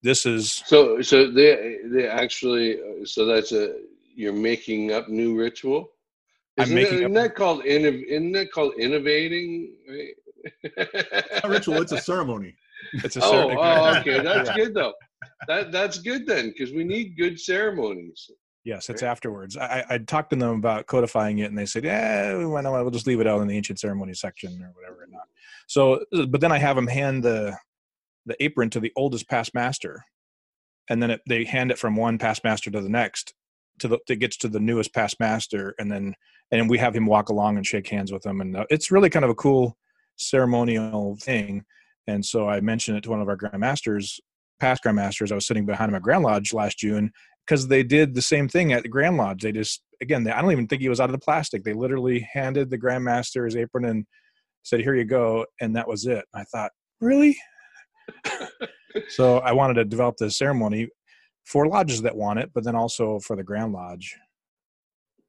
this 0.01 0.25
is 0.25 0.63
so 0.65 1.01
so 1.01 1.31
they 1.31 1.77
they 1.85 2.07
actually 2.07 2.75
uh, 2.75 3.05
so 3.05 3.25
that's 3.25 3.51
a 3.51 3.75
you're 4.15 4.33
making 4.33 4.91
up 4.91 5.09
new 5.09 5.35
ritual. 5.35 5.89
Isn't, 6.57 6.71
I'm 6.71 6.75
making 6.75 6.97
that, 6.97 7.01
isn't 7.01 7.13
that 7.13 7.35
called 7.35 7.63
innov, 7.63 8.03
isn't 8.05 8.31
that 8.33 8.51
called 8.51 8.73
innovating? 8.79 9.73
Right? 9.89 10.13
a 11.43 11.49
ritual. 11.49 11.81
It's 11.81 11.91
a 11.91 11.99
ceremony. 11.99 12.55
It's 12.93 13.15
a 13.17 13.23
oh, 13.23 13.31
ceremony. 13.31 13.57
oh, 13.59 13.99
okay, 13.99 14.21
that's 14.21 14.49
good 14.55 14.73
though. 14.73 14.93
That 15.47 15.71
that's 15.71 15.99
good 15.99 16.25
then, 16.27 16.49
because 16.49 16.73
we 16.73 16.83
need 16.83 17.17
good 17.17 17.39
ceremonies. 17.39 18.29
Yes, 18.65 18.89
it's 18.89 19.03
afterwards. 19.03 19.57
I, 19.57 19.85
I 19.87 19.97
talked 19.99 20.31
to 20.31 20.35
them 20.35 20.57
about 20.57 20.87
codifying 20.87 21.37
it, 21.37 21.45
and 21.45 21.57
they 21.57 21.67
said, 21.67 21.83
"Yeah, 21.83 22.43
why 22.45 22.61
not? 22.61 22.73
We'll 22.73 22.89
just 22.89 23.05
leave 23.05 23.19
it 23.19 23.27
out 23.27 23.39
in 23.41 23.47
the 23.47 23.55
ancient 23.55 23.79
ceremony 23.79 24.15
section 24.15 24.59
or 24.59 24.71
whatever." 24.73 25.07
Not. 25.07 25.27
So, 25.67 26.03
but 26.27 26.41
then 26.41 26.51
I 26.51 26.57
have 26.57 26.75
them 26.75 26.87
hand 26.87 27.23
the 27.23 27.55
the 28.25 28.35
apron 28.43 28.71
to 28.71 28.79
the 28.79 28.91
oldest 28.95 29.29
past 29.29 29.53
master, 29.53 30.03
and 30.89 31.01
then 31.01 31.11
it, 31.11 31.21
they 31.29 31.43
hand 31.43 31.69
it 31.69 31.77
from 31.77 31.95
one 31.95 32.17
past 32.17 32.43
master 32.43 32.71
to 32.71 32.81
the 32.81 32.89
next, 32.89 33.35
to 33.79 33.87
the 33.87 33.99
it 34.09 34.15
gets 34.15 34.35
to 34.37 34.47
the 34.47 34.59
newest 34.59 34.95
past 34.95 35.19
master, 35.19 35.75
and 35.77 35.91
then 35.91 36.15
and 36.51 36.67
we 36.67 36.79
have 36.79 36.95
him 36.95 37.05
walk 37.05 37.29
along 37.29 37.57
and 37.57 37.67
shake 37.67 37.87
hands 37.87 38.11
with 38.11 38.23
them, 38.23 38.41
and 38.41 38.57
uh, 38.57 38.65
it's 38.71 38.89
really 38.89 39.11
kind 39.11 39.23
of 39.23 39.29
a 39.29 39.35
cool 39.35 39.77
ceremonial 40.15 41.17
thing. 41.21 41.63
And 42.07 42.25
so 42.25 42.49
I 42.49 42.61
mentioned 42.61 42.97
it 42.97 43.03
to 43.03 43.11
one 43.11 43.21
of 43.21 43.29
our 43.29 43.37
grandmasters, 43.37 44.19
past 44.59 44.83
grandmasters. 44.83 45.31
I 45.31 45.35
was 45.35 45.45
sitting 45.45 45.67
behind 45.67 45.89
him 45.89 45.95
at 45.95 46.01
Grand 46.01 46.23
Lodge 46.23 46.51
last 46.51 46.79
June 46.79 47.11
because 47.45 47.67
they 47.67 47.83
did 47.83 48.15
the 48.15 48.21
same 48.21 48.47
thing 48.47 48.73
at 48.73 48.83
the 48.83 48.89
Grand 48.89 49.17
Lodge. 49.17 49.43
They 49.43 49.51
just 49.51 49.81
again, 50.01 50.23
they, 50.23 50.31
I 50.31 50.41
don't 50.41 50.51
even 50.51 50.67
think 50.67 50.81
he 50.81 50.89
was 50.89 50.99
out 50.99 51.09
of 51.09 51.13
the 51.13 51.23
plastic. 51.23 51.63
They 51.63 51.73
literally 51.73 52.27
handed 52.31 52.69
the 52.69 52.77
grandmaster 52.77 53.45
his 53.45 53.55
apron 53.55 53.85
and 53.85 54.05
said, 54.63 54.81
"Here 54.81 54.95
you 54.95 55.05
go," 55.05 55.45
and 55.61 55.75
that 55.75 55.87
was 55.87 56.05
it. 56.05 56.25
I 56.33 56.43
thought, 56.43 56.71
really? 56.99 57.37
so 59.09 59.39
I 59.39 59.51
wanted 59.51 59.75
to 59.75 59.85
develop 59.85 60.17
this 60.17 60.37
ceremony 60.37 60.89
for 61.45 61.67
lodges 61.67 62.01
that 62.01 62.15
want 62.15 62.39
it, 62.39 62.51
but 62.53 62.63
then 62.63 62.75
also 62.75 63.19
for 63.19 63.35
the 63.35 63.43
Grand 63.43 63.73
Lodge 63.73 64.15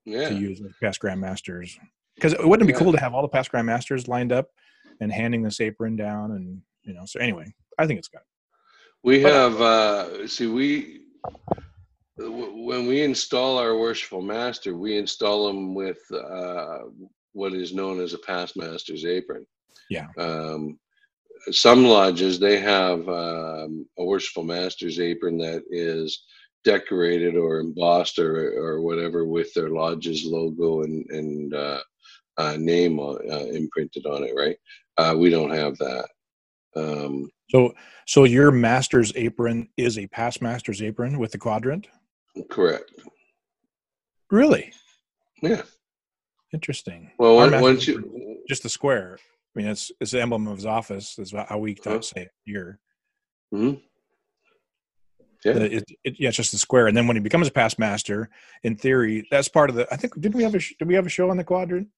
yeah. 0.04 0.28
to 0.28 0.34
use 0.34 0.60
as 0.60 0.72
past 0.82 1.00
grandmasters. 1.00 1.72
Because 2.14 2.32
it 2.32 2.46
wouldn't 2.46 2.68
it 2.68 2.72
be 2.72 2.78
cool 2.78 2.92
to 2.92 3.00
have 3.00 3.12
all 3.12 3.22
the 3.22 3.28
past 3.28 3.52
grandmasters 3.52 4.08
lined 4.08 4.32
up 4.32 4.48
and 5.00 5.12
handing 5.12 5.42
this 5.42 5.60
apron 5.60 5.96
down, 5.96 6.32
and 6.32 6.62
you 6.82 6.94
know. 6.94 7.04
So 7.04 7.20
anyway, 7.20 7.52
I 7.78 7.86
think 7.86 7.98
it's 7.98 8.08
good. 8.08 8.22
We 9.04 9.22
but, 9.22 9.32
have 9.32 9.60
uh 9.60 10.26
see 10.26 10.46
we 10.46 11.00
when 12.18 12.86
we 12.86 13.02
install 13.02 13.58
our 13.58 13.76
worshipful 13.76 14.22
master, 14.22 14.76
we 14.76 14.96
install 14.96 15.46
them 15.46 15.74
with 15.74 15.98
uh, 16.12 16.78
what 17.32 17.52
is 17.52 17.74
known 17.74 18.00
as 18.00 18.14
a 18.14 18.18
past 18.18 18.56
master's 18.56 19.04
apron. 19.04 19.46
Yeah. 19.90 20.06
Um, 20.18 20.78
some 21.50 21.84
lodges 21.84 22.38
they 22.38 22.58
have 22.58 23.06
um, 23.08 23.86
a 23.98 24.04
worshipful 24.04 24.44
master's 24.44 24.98
apron 24.98 25.38
that 25.38 25.62
is 25.70 26.24
decorated 26.64 27.36
or 27.36 27.60
embossed 27.60 28.18
or 28.18 28.58
or 28.58 28.80
whatever 28.80 29.24
with 29.24 29.52
their 29.54 29.68
lodge's 29.68 30.24
logo 30.24 30.82
and 30.82 31.08
and 31.10 31.54
uh, 31.54 31.80
uh, 32.38 32.56
name 32.58 32.98
on, 32.98 33.18
uh, 33.30 33.46
imprinted 33.46 34.06
on 34.06 34.24
it. 34.24 34.32
Right? 34.34 34.56
Uh, 34.96 35.14
we 35.16 35.30
don't 35.30 35.54
have 35.54 35.76
that. 35.78 36.08
Um, 36.74 37.30
so 37.50 37.74
so 38.06 38.24
your 38.24 38.50
master's 38.50 39.12
apron 39.14 39.68
is 39.76 39.98
a 39.98 40.06
past 40.08 40.42
master's 40.42 40.82
apron 40.82 41.18
with 41.18 41.32
the 41.32 41.38
quadrant. 41.38 41.86
Correct. 42.50 42.92
Really? 44.30 44.72
Yeah. 45.42 45.62
Interesting. 46.52 47.10
Well, 47.18 47.36
once 47.60 47.86
you 47.86 48.42
just 48.48 48.62
the 48.62 48.68
square. 48.68 49.18
I 49.20 49.58
mean, 49.58 49.68
it's 49.68 49.90
it's 50.00 50.10
the 50.10 50.20
emblem 50.20 50.46
of 50.46 50.56
his 50.56 50.66
office. 50.66 51.18
Is 51.18 51.32
how 51.32 51.58
we 51.58 51.76
huh? 51.82 52.00
say 52.00 52.22
it 52.22 52.30
here. 52.44 52.78
Hmm. 53.52 53.74
Yeah. 55.44 55.52
It, 55.52 55.84
it, 56.02 56.16
yeah, 56.18 56.28
it's 56.28 56.36
just 56.36 56.50
the 56.50 56.58
square, 56.58 56.88
and 56.88 56.96
then 56.96 57.06
when 57.06 57.16
he 57.16 57.20
becomes 57.20 57.46
a 57.46 57.52
past 57.52 57.78
master, 57.78 58.30
in 58.64 58.76
theory, 58.76 59.26
that's 59.30 59.48
part 59.48 59.70
of 59.70 59.76
the. 59.76 59.86
I 59.92 59.96
think 59.96 60.20
did 60.20 60.34
we 60.34 60.42
have 60.42 60.54
a 60.54 60.58
did 60.58 60.88
we 60.88 60.94
have 60.94 61.06
a 61.06 61.10
show 61.10 61.30
on 61.30 61.36
the 61.36 61.44
quadrant? 61.44 61.88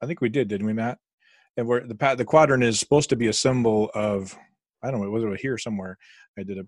I 0.00 0.06
think 0.06 0.20
we 0.20 0.28
did, 0.28 0.48
didn't 0.48 0.66
we, 0.66 0.72
Matt? 0.72 0.98
And 1.56 1.66
where 1.66 1.80
the 1.80 2.14
the 2.16 2.24
quadrant 2.24 2.62
is 2.62 2.78
supposed 2.78 3.10
to 3.10 3.16
be 3.16 3.26
a 3.26 3.32
symbol 3.32 3.90
of 3.94 4.36
I 4.82 4.90
don't 4.90 5.00
know, 5.00 5.06
it 5.06 5.10
was 5.10 5.24
it 5.24 5.40
here 5.40 5.58
somewhere? 5.58 5.98
I 6.38 6.42
did 6.42 6.58
a 6.58 6.66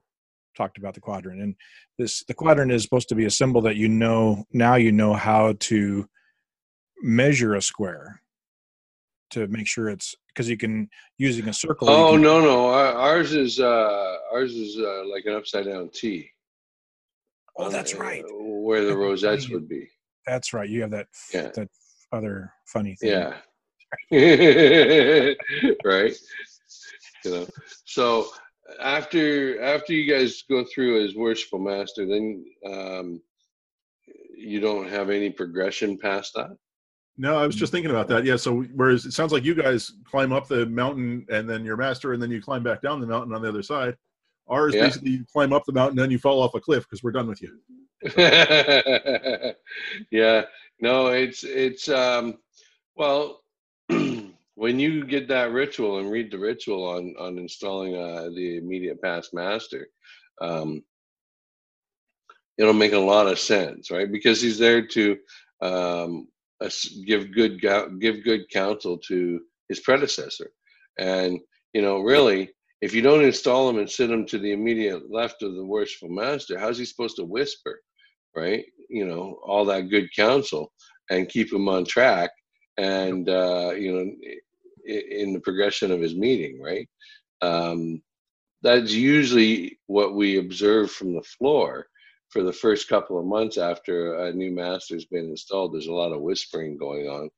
talked 0.56 0.78
about 0.78 0.94
the 0.94 1.00
quadrant, 1.00 1.40
and 1.40 1.54
this 1.98 2.24
the 2.24 2.34
quadrant 2.34 2.72
is 2.72 2.82
supposed 2.82 3.08
to 3.08 3.14
be 3.14 3.24
a 3.24 3.30
symbol 3.30 3.60
that 3.62 3.76
you 3.76 3.88
know 3.88 4.44
now 4.52 4.74
you 4.74 4.92
know 4.92 5.14
how 5.14 5.54
to 5.60 6.06
measure 7.02 7.54
a 7.54 7.62
square 7.62 8.20
to 9.30 9.46
make 9.46 9.66
sure 9.66 9.88
it's 9.88 10.14
because 10.28 10.48
you 10.48 10.56
can 10.56 10.88
using 11.18 11.48
a 11.48 11.52
circle. 11.52 11.88
Oh 11.88 12.12
can, 12.12 12.22
no 12.22 12.40
no 12.40 12.68
ours 12.68 13.32
is 13.32 13.60
uh 13.60 14.16
ours 14.32 14.54
is 14.54 14.78
uh, 14.78 15.06
like 15.06 15.24
an 15.26 15.34
upside 15.34 15.66
down 15.66 15.90
T. 15.92 16.30
Oh, 17.56 17.68
that's 17.68 17.94
right. 17.94 18.24
Where 18.28 18.84
the 18.84 18.96
rosettes 18.96 19.48
would 19.50 19.68
be. 19.68 19.88
That's 20.26 20.52
right. 20.52 20.68
You 20.68 20.82
have 20.82 20.90
that 20.92 21.06
yeah. 21.32 21.50
that 21.54 21.68
other 22.12 22.52
funny 22.66 22.96
thing. 22.96 23.10
Yeah. 23.10 23.34
right. 25.84 26.14
You 27.24 27.30
know. 27.30 27.46
So 27.84 28.28
after 28.80 29.61
after 29.62 29.92
you 29.92 30.11
guys 30.11 30.42
go 30.48 30.64
through 30.64 31.04
as 31.04 31.14
worshipful 31.14 31.59
master, 31.59 32.06
then 32.06 32.44
um, 32.66 33.20
you 34.37 34.61
don't 34.61 34.88
have 34.88 35.11
any 35.11 35.30
progression 35.30 35.98
past 35.98 36.33
that. 36.35 36.56
No, 37.18 37.37
I 37.37 37.46
was 37.46 37.56
just 37.56 37.72
thinking 37.72 37.90
about 37.90 38.09
that. 38.09 38.24
Yeah. 38.24 38.37
So 38.37 38.62
whereas 38.74 39.04
it 39.04 39.12
sounds 39.12 39.33
like 39.33 39.44
you 39.44 39.54
guys 39.54 39.92
climb 40.04 40.33
up 40.33 40.48
the 40.48 40.64
mountain 40.66 41.26
and 41.30 41.48
then 41.48 41.64
you're 41.64 41.76
master, 41.76 42.12
and 42.12 42.22
then 42.22 42.30
you 42.30 42.40
climb 42.40 42.62
back 42.62 42.80
down 42.80 43.00
the 43.00 43.06
mountain 43.06 43.35
on 43.35 43.42
the 43.42 43.48
other 43.48 43.62
side. 43.62 43.96
Ours 44.48 44.74
yeah. 44.74 44.87
basically 44.87 45.11
you 45.11 45.24
climb 45.33 45.52
up 45.52 45.64
the 45.66 45.72
mountain, 45.72 45.96
then 45.96 46.11
you 46.11 46.18
fall 46.18 46.42
off 46.42 46.54
a 46.54 46.61
cliff 46.61 46.85
because 46.85 47.02
we're 47.02 47.12
done 47.12 47.28
with 47.28 47.42
you. 47.42 47.59
yeah. 50.11 50.42
No, 50.80 51.09
it's 51.09 51.44
it's 51.44 51.88
um 51.88 52.38
well 52.96 53.42
when 54.61 54.79
you 54.79 55.07
get 55.07 55.27
that 55.27 55.53
ritual 55.53 56.01
and 56.01 56.11
read 56.11 56.31
the 56.31 56.38
ritual 56.38 56.87
on 56.87 57.14
on 57.18 57.38
installing 57.38 57.96
uh, 57.96 58.29
the 58.35 58.59
immediate 58.59 59.01
past 59.01 59.33
master, 59.33 59.88
um, 60.42 60.83
it'll 62.59 62.75
make 62.75 62.92
a 62.92 62.99
lot 62.99 63.27
of 63.27 63.38
sense, 63.38 63.90
right? 63.90 64.12
Because 64.12 64.42
he's 64.42 64.59
there 64.59 64.87
to 64.87 65.16
um, 65.62 66.29
give 67.07 67.33
good 67.33 67.59
give 68.01 68.23
good 68.23 68.51
counsel 68.51 68.99
to 69.09 69.40
his 69.70 69.81
predecessor, 69.81 70.51
and 70.99 71.40
you 71.73 71.81
know, 71.81 72.01
really, 72.01 72.51
if 72.83 72.94
you 72.94 73.01
don't 73.01 73.25
install 73.25 73.66
him 73.70 73.79
and 73.79 73.88
sit 73.88 74.11
him 74.11 74.27
to 74.27 74.38
the 74.38 74.53
immediate 74.53 75.11
left 75.11 75.42
of 75.42 75.55
the 75.55 75.64
worshipful 75.64 76.11
master, 76.11 76.59
how's 76.59 76.77
he 76.77 76.85
supposed 76.85 77.16
to 77.16 77.25
whisper, 77.25 77.81
right? 78.37 78.66
You 78.90 79.07
know, 79.07 79.38
all 79.42 79.64
that 79.64 79.88
good 79.88 80.14
counsel 80.14 80.70
and 81.09 81.31
keep 81.31 81.51
him 81.51 81.66
on 81.66 81.87
track 81.87 82.31
and 82.81 83.29
uh, 83.29 83.73
you 83.77 83.92
know 83.92 84.11
in 84.90 85.33
the 85.33 85.40
progression 85.40 85.90
of 85.90 86.00
his 86.00 86.14
meeting, 86.14 86.61
right? 86.61 86.88
Um, 87.42 88.03
that's 88.62 88.92
usually 88.92 89.79
what 89.87 90.14
we 90.14 90.38
observe 90.38 90.90
from 90.90 91.14
the 91.14 91.22
floor 91.22 91.87
for 92.29 92.42
the 92.42 92.53
first 92.53 92.88
couple 92.88 93.18
of 93.18 93.26
months 93.26 93.59
after 93.59 94.24
a 94.24 94.33
new 94.33 94.53
master's 94.53 95.07
been 95.07 95.31
installed. 95.31 95.74
There's 95.74 95.87
a 95.88 95.92
lot 95.92 96.12
of 96.12 96.20
whispering 96.20 96.76
going 96.76 97.09
on, 97.09 97.31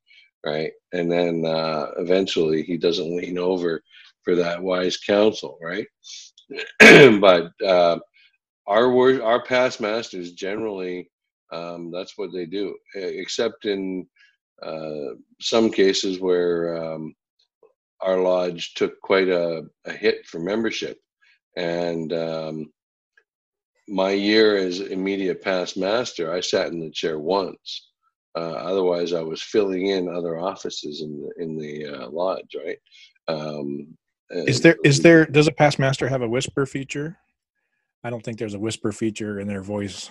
right? 0.45 0.71
And 0.91 1.11
then 1.11 1.45
uh, 1.45 1.91
eventually 1.97 2.63
he 2.63 2.77
doesn't 2.77 3.15
lean 3.15 3.37
over 3.37 3.81
for 4.23 4.35
that 4.35 4.61
wise 4.61 4.97
counsel, 4.97 5.57
right? 5.61 5.87
but 7.19 7.51
uh, 7.65 7.99
our 8.67 9.21
our 9.23 9.43
past 9.43 9.81
masters 9.81 10.33
generally 10.33 11.09
um, 11.53 11.91
that's 11.91 12.17
what 12.17 12.31
they 12.33 12.45
do, 12.45 12.75
except 12.95 13.65
in 13.65 14.07
uh, 14.61 15.13
some 15.39 15.69
cases 15.69 16.19
where 16.19 16.83
um, 16.83 17.13
our 18.03 18.19
lodge 18.19 18.73
took 18.75 18.99
quite 19.01 19.29
a, 19.29 19.63
a 19.85 19.93
hit 19.93 20.25
for 20.25 20.39
membership, 20.39 20.99
and 21.55 22.11
um, 22.13 22.71
my 23.87 24.11
year 24.11 24.57
as 24.57 24.79
immediate 24.79 25.41
past 25.41 25.77
master, 25.77 26.33
I 26.33 26.39
sat 26.39 26.67
in 26.67 26.79
the 26.79 26.91
chair 26.91 27.19
once. 27.19 27.89
Uh, 28.35 28.53
otherwise, 28.53 29.13
I 29.13 29.21
was 29.21 29.41
filling 29.41 29.87
in 29.87 30.09
other 30.09 30.39
offices 30.39 31.01
in 31.01 31.21
the 31.21 31.43
in 31.43 31.57
the 31.57 31.85
uh, 31.85 32.09
lodge, 32.09 32.55
right? 32.65 32.79
Um, 33.27 33.95
is 34.29 34.61
there 34.61 34.77
is 34.83 35.01
there 35.01 35.25
does 35.25 35.47
a 35.47 35.51
past 35.51 35.77
master 35.77 36.07
have 36.07 36.21
a 36.21 36.27
whisper 36.27 36.65
feature? 36.65 37.17
I 38.03 38.09
don't 38.09 38.23
think 38.23 38.37
there's 38.37 38.55
a 38.55 38.59
whisper 38.59 38.91
feature 38.91 39.39
in 39.39 39.47
their 39.47 39.61
voice. 39.61 40.09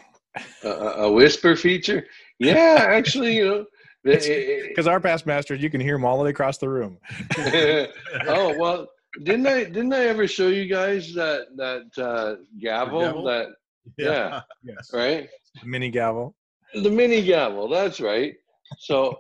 a, 0.65 0.69
a 0.69 1.13
whisper 1.13 1.57
feature? 1.57 2.07
Yeah, 2.39 2.87
actually, 2.89 3.37
you 3.37 3.49
know, 3.49 3.65
because 4.05 4.87
our 4.87 5.01
past 5.01 5.27
masters, 5.27 5.63
you 5.63 5.71
can 5.71 5.81
hear 5.81 5.95
them 5.95 6.05
all 6.05 6.19
the 6.19 6.25
way 6.25 6.31
across 6.31 6.59
the 6.59 6.69
room. 6.69 6.99
oh 7.39 8.57
well, 8.59 8.89
didn't 9.23 9.47
I 9.47 9.65
didn't 9.65 9.93
I 9.93 10.07
ever 10.07 10.27
show 10.27 10.49
you 10.49 10.67
guys 10.67 11.13
that 11.15 11.47
that 11.57 12.03
uh, 12.03 12.37
gavel, 12.61 13.01
gavel? 13.01 13.25
that 13.25 13.49
yeah, 13.99 14.07
yeah 14.07 14.41
yes. 14.65 14.91
right 14.93 15.29
the 15.61 15.67
mini 15.67 15.91
gavel 15.91 16.35
the 16.75 16.91
mini 16.91 17.23
gavel 17.23 17.69
that's 17.69 18.01
right 18.01 18.35
so 18.79 19.19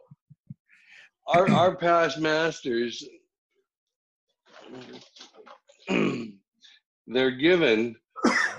our 1.26 1.50
our 1.50 1.76
past 1.76 2.18
masters 2.18 3.04
they're 7.06 7.30
given 7.32 7.94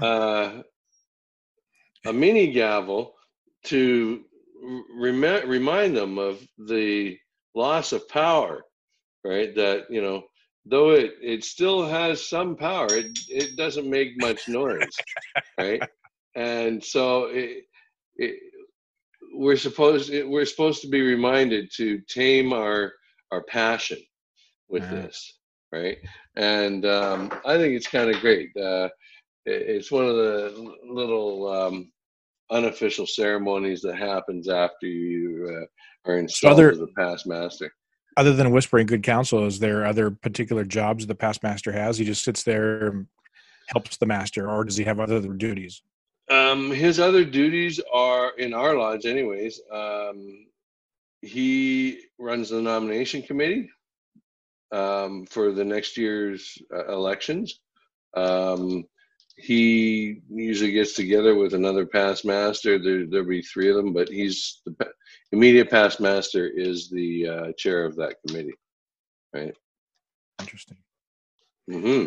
uh, 0.01 0.61
a 2.05 2.13
mini 2.13 2.51
gavel 2.51 3.15
to 3.63 4.25
rem- 4.95 5.49
remind 5.49 5.95
them 5.95 6.17
of 6.17 6.45
the 6.57 7.17
loss 7.55 7.91
of 7.91 8.07
power 8.09 8.63
right? 9.23 9.53
That 9.55 9.85
you 9.89 10.01
know 10.01 10.23
though 10.65 10.91
it 10.91 11.13
it 11.21 11.43
still 11.43 11.85
has 11.85 12.27
some 12.27 12.55
power 12.55 12.87
it 12.91 13.17
it 13.29 13.55
doesn't 13.57 13.89
make 13.89 14.19
much 14.19 14.47
noise 14.47 14.95
right? 15.57 15.81
And 16.35 16.83
so 16.83 17.25
it, 17.25 17.65
it, 18.15 18.39
we're 19.35 19.57
supposed 19.57 20.11
we're 20.11 20.45
supposed 20.45 20.81
to 20.81 20.89
be 20.89 21.01
reminded 21.01 21.71
to 21.75 22.01
tame 22.07 22.53
our 22.53 22.93
our 23.31 23.43
passion 23.43 23.99
with 24.69 24.83
uh-huh. 24.83 24.95
this 24.95 25.33
right? 25.71 25.97
And 26.35 26.85
um, 26.85 27.31
i 27.45 27.57
think 27.57 27.75
it's 27.75 27.87
kind 27.87 28.09
of 28.09 28.21
great 28.21 28.49
uh, 28.57 28.89
it, 29.45 29.61
it's 29.75 29.91
one 29.91 30.05
of 30.05 30.15
the 30.15 30.73
little 30.87 31.51
um, 31.51 31.91
unofficial 32.53 33.05
ceremonies 33.05 33.81
that 33.81 33.97
happens 33.97 34.47
after 34.47 34.87
you 34.87 35.49
uh, 35.49 36.09
are 36.11 36.17
installed 36.17 36.53
other, 36.53 36.71
as 36.71 36.79
a 36.79 36.87
past 36.97 37.27
master 37.27 37.71
other 38.15 38.33
than 38.33 38.51
whispering 38.51 38.85
good 38.85 39.03
counsel, 39.03 39.45
is 39.45 39.59
there 39.59 39.85
other 39.85 40.11
particular 40.11 40.63
jobs 40.63 41.07
the 41.07 41.15
past 41.15 41.43
master 41.43 41.71
has? 41.71 41.97
He 41.97 42.05
just 42.05 42.23
sits 42.23 42.43
there, 42.43 42.87
and 42.87 43.07
helps 43.67 43.97
the 43.97 44.05
master, 44.05 44.49
or 44.49 44.63
does 44.63 44.77
he 44.77 44.83
have 44.83 44.99
other 44.99 45.19
duties? 45.33 45.81
Um, 46.29 46.71
his 46.71 46.99
other 46.99 47.25
duties 47.25 47.79
are 47.91 48.31
in 48.37 48.53
our 48.53 48.75
lodge, 48.75 49.05
anyways. 49.05 49.59
Um, 49.71 50.47
he 51.21 52.01
runs 52.19 52.49
the 52.49 52.61
nomination 52.61 53.21
committee 53.21 53.69
um, 54.71 55.25
for 55.25 55.51
the 55.51 55.63
next 55.63 55.97
year's 55.97 56.57
uh, 56.73 56.87
elections. 56.87 57.59
Um, 58.15 58.85
he 59.35 60.21
usually 60.29 60.71
gets 60.71 60.93
together 60.93 61.35
with 61.35 61.53
another 61.53 61.85
past 61.85 62.23
master. 62.25 62.77
There, 62.77 63.05
there'll 63.07 63.27
be 63.27 63.41
three 63.41 63.69
of 63.69 63.75
them, 63.75 63.93
but 63.93 64.07
he's 64.09 64.61
the 64.65 64.75
immediate 65.31 65.69
past 65.69 65.99
master 65.99 66.47
is 66.47 66.89
the 66.89 67.27
uh, 67.27 67.51
chair 67.57 67.85
of 67.85 67.95
that 67.95 68.15
committee, 68.25 68.53
right? 69.33 69.55
Interesting. 70.39 70.77
hmm 71.69 72.05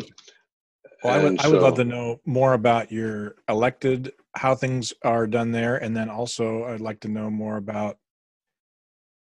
Well, 1.03 1.13
I 1.13 1.23
would, 1.23 1.41
so, 1.41 1.47
I 1.47 1.51
would 1.51 1.61
love 1.61 1.75
to 1.75 1.83
know 1.83 2.21
more 2.25 2.53
about 2.53 2.91
your 2.91 3.35
elected, 3.49 4.13
how 4.35 4.55
things 4.55 4.93
are 5.03 5.27
done 5.27 5.51
there, 5.51 5.77
and 5.77 5.95
then 5.95 6.09
also 6.09 6.63
I'd 6.65 6.81
like 6.81 7.01
to 7.01 7.09
know 7.09 7.29
more 7.29 7.57
about 7.57 7.97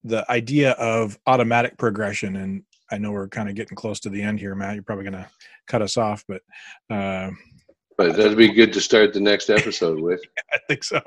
the 0.03 0.29
idea 0.31 0.71
of 0.73 1.17
automatic 1.25 1.77
progression. 1.79 2.35
And 2.35 2.63
I 2.91 2.99
know 2.99 3.11
we're 3.11 3.27
kind 3.27 3.49
of 3.49 3.55
getting 3.55 3.75
close 3.75 3.99
to 4.01 4.09
the 4.09 4.21
end 4.21 4.39
here, 4.39 4.53
Matt. 4.53 4.75
You're 4.75 4.83
probably 4.83 5.05
going 5.05 5.23
to 5.23 5.29
cut 5.65 5.81
us 5.81 5.97
off, 5.97 6.23
but 6.27 6.43
uh, 6.91 7.31
but 7.97 8.15
that'd 8.15 8.37
be 8.37 8.51
good 8.51 8.73
to 8.73 8.81
start 8.81 9.13
the 9.13 9.19
next 9.19 9.49
episode 9.49 9.99
with. 9.99 10.21
I 10.53 10.57
think 10.67 10.83
so. 10.83 11.01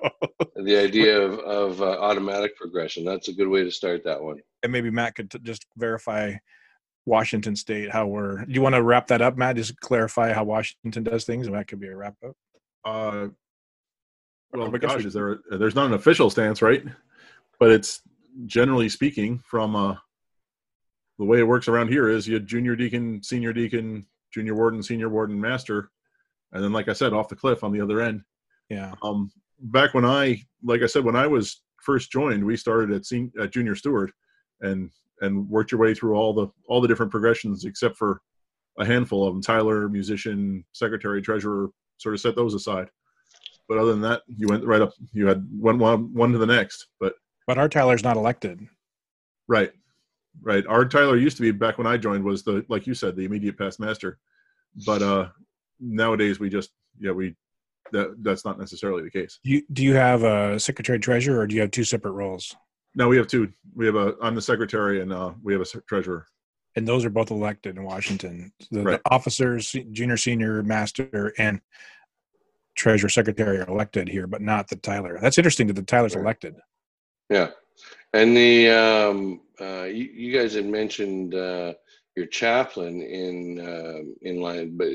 the 0.56 0.76
idea 0.76 1.20
of, 1.20 1.38
of 1.40 1.82
uh, 1.82 1.98
automatic 2.00 2.56
progression. 2.56 3.04
That's 3.04 3.28
a 3.28 3.32
good 3.32 3.48
way 3.48 3.62
to 3.64 3.70
start 3.70 4.04
that 4.04 4.22
one. 4.22 4.38
And 4.62 4.72
maybe 4.72 4.90
Matt 4.90 5.14
could 5.14 5.30
t- 5.30 5.38
just 5.42 5.66
verify 5.76 6.34
Washington 7.04 7.56
State, 7.56 7.90
how 7.90 8.06
we're. 8.06 8.44
Do 8.44 8.52
you 8.52 8.62
want 8.62 8.74
to 8.74 8.82
wrap 8.82 9.06
that 9.08 9.22
up, 9.22 9.36
Matt? 9.36 9.56
Just 9.56 9.78
clarify 9.80 10.32
how 10.32 10.44
Washington 10.44 11.02
does 11.02 11.24
things, 11.24 11.46
and 11.46 11.56
that 11.56 11.68
could 11.68 11.80
be 11.80 11.88
a 11.88 11.96
wrap 11.96 12.14
up. 12.24 12.36
Uh, 12.84 13.28
well, 14.52 14.70
gosh, 14.70 15.04
is 15.04 15.14
there? 15.14 15.40
A, 15.50 15.58
there's 15.58 15.74
not 15.74 15.86
an 15.86 15.94
official 15.94 16.30
stance, 16.30 16.62
right? 16.62 16.82
But 17.58 17.70
it's 17.70 18.02
generally 18.46 18.88
speaking, 18.88 19.40
from 19.44 19.76
uh, 19.76 19.96
the 21.18 21.24
way 21.24 21.38
it 21.38 21.48
works 21.48 21.68
around 21.68 21.88
here, 21.88 22.08
is 22.08 22.26
you 22.26 22.34
have 22.34 22.46
junior 22.46 22.76
deacon, 22.76 23.22
senior 23.22 23.52
deacon, 23.52 24.06
junior 24.32 24.54
warden, 24.54 24.82
senior 24.82 25.08
warden, 25.08 25.38
master 25.40 25.90
and 26.52 26.62
then 26.62 26.72
like 26.72 26.88
I 26.88 26.92
said, 26.92 27.12
off 27.12 27.28
the 27.28 27.36
cliff 27.36 27.64
on 27.64 27.72
the 27.72 27.80
other 27.80 28.00
end. 28.00 28.22
Yeah. 28.68 28.94
Um, 29.02 29.30
back 29.60 29.94
when 29.94 30.04
I, 30.04 30.42
like 30.62 30.82
I 30.82 30.86
said, 30.86 31.04
when 31.04 31.16
I 31.16 31.26
was 31.26 31.62
first 31.82 32.10
joined, 32.10 32.44
we 32.44 32.56
started 32.56 32.90
at, 32.92 33.06
senior, 33.06 33.30
at 33.42 33.52
junior 33.52 33.74
steward, 33.74 34.12
and 34.60 34.90
and 35.20 35.48
worked 35.48 35.72
your 35.72 35.80
way 35.80 35.94
through 35.94 36.14
all 36.14 36.32
the 36.32 36.48
all 36.68 36.80
the 36.80 36.88
different 36.88 37.10
progressions 37.10 37.64
except 37.64 37.96
for 37.96 38.22
a 38.78 38.84
handful 38.84 39.26
of 39.26 39.34
them: 39.34 39.42
Tyler, 39.42 39.88
musician, 39.88 40.64
secretary, 40.72 41.22
treasurer. 41.22 41.70
Sort 41.98 42.14
of 42.14 42.20
set 42.20 42.36
those 42.36 42.54
aside. 42.54 42.88
But 43.68 43.78
other 43.78 43.90
than 43.90 44.00
that, 44.02 44.22
you 44.28 44.46
went 44.48 44.64
right 44.64 44.80
up. 44.80 44.92
You 45.12 45.26
had 45.26 45.46
one 45.50 45.78
one 45.78 46.12
one 46.14 46.32
to 46.32 46.38
the 46.38 46.46
next. 46.46 46.86
But 47.00 47.14
but 47.46 47.58
our 47.58 47.68
Tyler's 47.68 48.04
not 48.04 48.16
elected. 48.16 48.60
Right, 49.48 49.72
right. 50.42 50.66
Our 50.66 50.84
Tyler 50.84 51.16
used 51.16 51.36
to 51.38 51.42
be 51.42 51.50
back 51.50 51.78
when 51.78 51.86
I 51.86 51.96
joined 51.96 52.24
was 52.24 52.44
the 52.44 52.64
like 52.68 52.86
you 52.86 52.94
said 52.94 53.16
the 53.16 53.24
immediate 53.24 53.58
past 53.58 53.80
master, 53.80 54.18
but 54.86 55.02
uh 55.02 55.28
nowadays 55.80 56.40
we 56.40 56.48
just 56.48 56.70
yeah 56.98 57.12
we 57.12 57.34
that 57.92 58.22
that's 58.22 58.44
not 58.44 58.58
necessarily 58.58 59.02
the 59.02 59.10
case. 59.10 59.38
Do 59.44 59.50
you, 59.50 59.62
do 59.72 59.82
you 59.82 59.94
have 59.94 60.22
a 60.22 60.58
secretary 60.60 60.98
treasurer 60.98 61.40
or 61.40 61.46
do 61.46 61.54
you 61.54 61.60
have 61.60 61.70
two 61.70 61.84
separate 61.84 62.12
roles? 62.12 62.54
No, 62.94 63.08
we 63.08 63.16
have 63.16 63.26
two. 63.26 63.52
We 63.74 63.86
have 63.86 63.96
a 63.96 64.14
I'm 64.22 64.34
the 64.34 64.42
secretary 64.42 65.00
and 65.00 65.12
uh, 65.12 65.32
we 65.42 65.52
have 65.52 65.62
a 65.62 65.80
treasurer. 65.82 66.26
And 66.76 66.86
those 66.86 67.04
are 67.04 67.10
both 67.10 67.30
elected 67.30 67.76
in 67.76 67.84
Washington. 67.84 68.52
The, 68.70 68.82
right. 68.82 69.00
the 69.02 69.10
officers, 69.10 69.74
junior, 69.90 70.16
senior, 70.16 70.62
master, 70.62 71.32
and 71.38 71.60
treasurer 72.76 73.08
secretary 73.08 73.58
are 73.58 73.68
elected 73.68 74.08
here, 74.08 74.26
but 74.26 74.42
not 74.42 74.68
the 74.68 74.76
Tyler. 74.76 75.18
That's 75.20 75.38
interesting 75.38 75.66
that 75.68 75.74
the 75.74 75.82
Tyler's 75.82 76.14
right. 76.14 76.22
elected. 76.22 76.54
Yeah, 77.30 77.50
and 78.14 78.36
the 78.36 78.70
um, 78.70 79.40
uh, 79.60 79.84
you, 79.84 80.04
you 80.04 80.38
guys 80.38 80.54
had 80.54 80.66
mentioned 80.66 81.34
uh, 81.34 81.74
your 82.16 82.26
chaplain 82.26 83.02
in 83.02 83.60
uh, 83.60 84.28
in 84.28 84.40
line, 84.40 84.76
but 84.76 84.88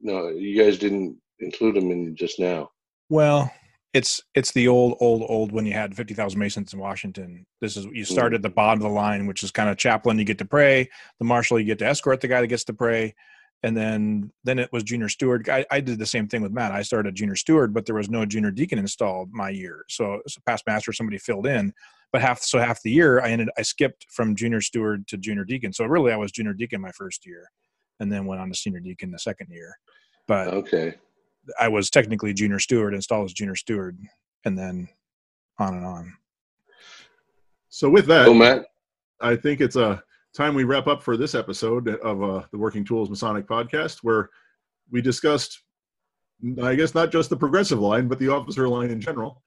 no, 0.00 0.28
you 0.28 0.62
guys 0.62 0.78
didn't 0.78 1.16
include 1.40 1.76
them 1.76 1.90
in 1.90 2.14
just 2.16 2.38
now. 2.38 2.70
Well, 3.08 3.52
it's 3.92 4.20
it's 4.34 4.52
the 4.52 4.68
old 4.68 4.96
old 5.00 5.22
old 5.28 5.52
when 5.52 5.66
you 5.66 5.72
had 5.72 5.94
50,000 5.94 6.38
masons 6.38 6.72
in 6.72 6.80
Washington. 6.80 7.46
This 7.60 7.76
is 7.76 7.86
you 7.86 8.04
start 8.04 8.34
at 8.34 8.42
the 8.42 8.50
bottom 8.50 8.84
of 8.84 8.90
the 8.90 8.94
line, 8.94 9.26
which 9.26 9.42
is 9.42 9.50
kind 9.50 9.70
of 9.70 9.76
chaplain 9.76 10.18
you 10.18 10.24
get 10.24 10.38
to 10.38 10.44
pray, 10.44 10.88
the 11.18 11.24
marshal 11.24 11.58
you 11.58 11.66
get 11.66 11.78
to 11.78 11.86
escort 11.86 12.20
the 12.20 12.28
guy 12.28 12.40
that 12.40 12.48
gets 12.48 12.64
to 12.64 12.74
pray, 12.74 13.14
and 13.62 13.76
then 13.76 14.32
then 14.42 14.58
it 14.58 14.68
was 14.72 14.82
junior 14.82 15.08
steward. 15.08 15.48
I, 15.48 15.64
I 15.70 15.80
did 15.80 15.98
the 15.98 16.06
same 16.06 16.26
thing 16.26 16.42
with 16.42 16.52
Matt. 16.52 16.72
I 16.72 16.82
started 16.82 17.14
junior 17.14 17.36
steward, 17.36 17.72
but 17.72 17.86
there 17.86 17.94
was 17.94 18.10
no 18.10 18.26
junior 18.26 18.50
deacon 18.50 18.80
installed 18.80 19.30
my 19.32 19.50
year. 19.50 19.84
So, 19.88 20.20
so 20.26 20.40
past 20.44 20.64
master 20.66 20.92
somebody 20.92 21.18
filled 21.18 21.46
in, 21.46 21.72
but 22.12 22.20
half 22.20 22.42
so 22.42 22.58
half 22.58 22.82
the 22.82 22.90
year 22.90 23.20
I 23.20 23.30
ended 23.30 23.48
I 23.56 23.62
skipped 23.62 24.06
from 24.10 24.34
junior 24.34 24.60
steward 24.60 25.06
to 25.08 25.16
junior 25.16 25.44
deacon. 25.44 25.72
So 25.72 25.84
really 25.84 26.12
I 26.12 26.16
was 26.16 26.32
junior 26.32 26.52
deacon 26.52 26.80
my 26.80 26.90
first 26.92 27.24
year 27.24 27.48
and 28.00 28.12
then 28.12 28.26
went 28.26 28.40
on 28.40 28.48
to 28.48 28.54
senior 28.54 28.80
deacon 28.80 29.10
the 29.10 29.18
second 29.18 29.48
year. 29.50 29.76
But 30.26 30.48
okay, 30.48 30.94
I 31.60 31.68
was 31.68 31.90
technically 31.90 32.32
junior 32.34 32.58
steward, 32.58 32.94
installed 32.94 33.26
as 33.26 33.32
junior 33.32 33.56
steward, 33.56 33.98
and 34.44 34.58
then 34.58 34.88
on 35.58 35.74
and 35.74 35.86
on. 35.86 36.14
So 37.68 37.90
with 37.90 38.06
that, 38.06 38.28
oh, 38.28 38.34
Matt. 38.34 38.66
I 39.20 39.36
think 39.36 39.60
it's 39.60 39.76
a 39.76 40.02
time 40.34 40.54
we 40.54 40.64
wrap 40.64 40.86
up 40.86 41.02
for 41.02 41.16
this 41.16 41.34
episode 41.34 41.88
of 41.88 42.22
uh, 42.22 42.42
the 42.50 42.58
Working 42.58 42.84
Tools 42.84 43.10
Masonic 43.10 43.46
podcast, 43.46 43.98
where 44.02 44.30
we 44.90 45.00
discussed, 45.00 45.62
I 46.62 46.74
guess, 46.74 46.94
not 46.94 47.12
just 47.12 47.30
the 47.30 47.36
progressive 47.36 47.80
line, 47.80 48.08
but 48.08 48.18
the 48.18 48.28
officer 48.28 48.68
line 48.68 48.90
in 48.90 49.00
general. 49.00 49.42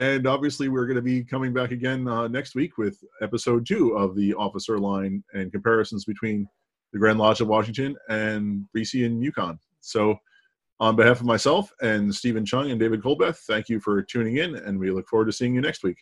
And 0.00 0.26
obviously, 0.26 0.68
we're 0.68 0.86
going 0.86 0.96
to 0.96 1.02
be 1.02 1.22
coming 1.22 1.52
back 1.52 1.70
again 1.70 2.08
uh, 2.08 2.26
next 2.26 2.54
week 2.54 2.78
with 2.78 2.98
episode 3.20 3.66
two 3.66 3.96
of 3.96 4.16
the 4.16 4.34
officer 4.34 4.78
line 4.78 5.22
and 5.34 5.52
comparisons 5.52 6.04
between 6.04 6.46
the 6.92 6.98
Grand 6.98 7.18
Lodge 7.18 7.40
of 7.40 7.48
Washington 7.48 7.96
and 8.08 8.66
BC 8.76 9.06
and 9.06 9.22
Yukon. 9.22 9.58
So, 9.80 10.16
on 10.80 10.96
behalf 10.96 11.20
of 11.20 11.26
myself 11.26 11.70
and 11.80 12.12
Steven 12.12 12.44
Chung 12.44 12.70
and 12.70 12.80
David 12.80 13.02
Colbeth, 13.02 13.36
thank 13.46 13.68
you 13.68 13.78
for 13.78 14.02
tuning 14.02 14.38
in, 14.38 14.56
and 14.56 14.78
we 14.78 14.90
look 14.90 15.08
forward 15.08 15.26
to 15.26 15.32
seeing 15.32 15.54
you 15.54 15.60
next 15.60 15.84
week. 15.84 15.98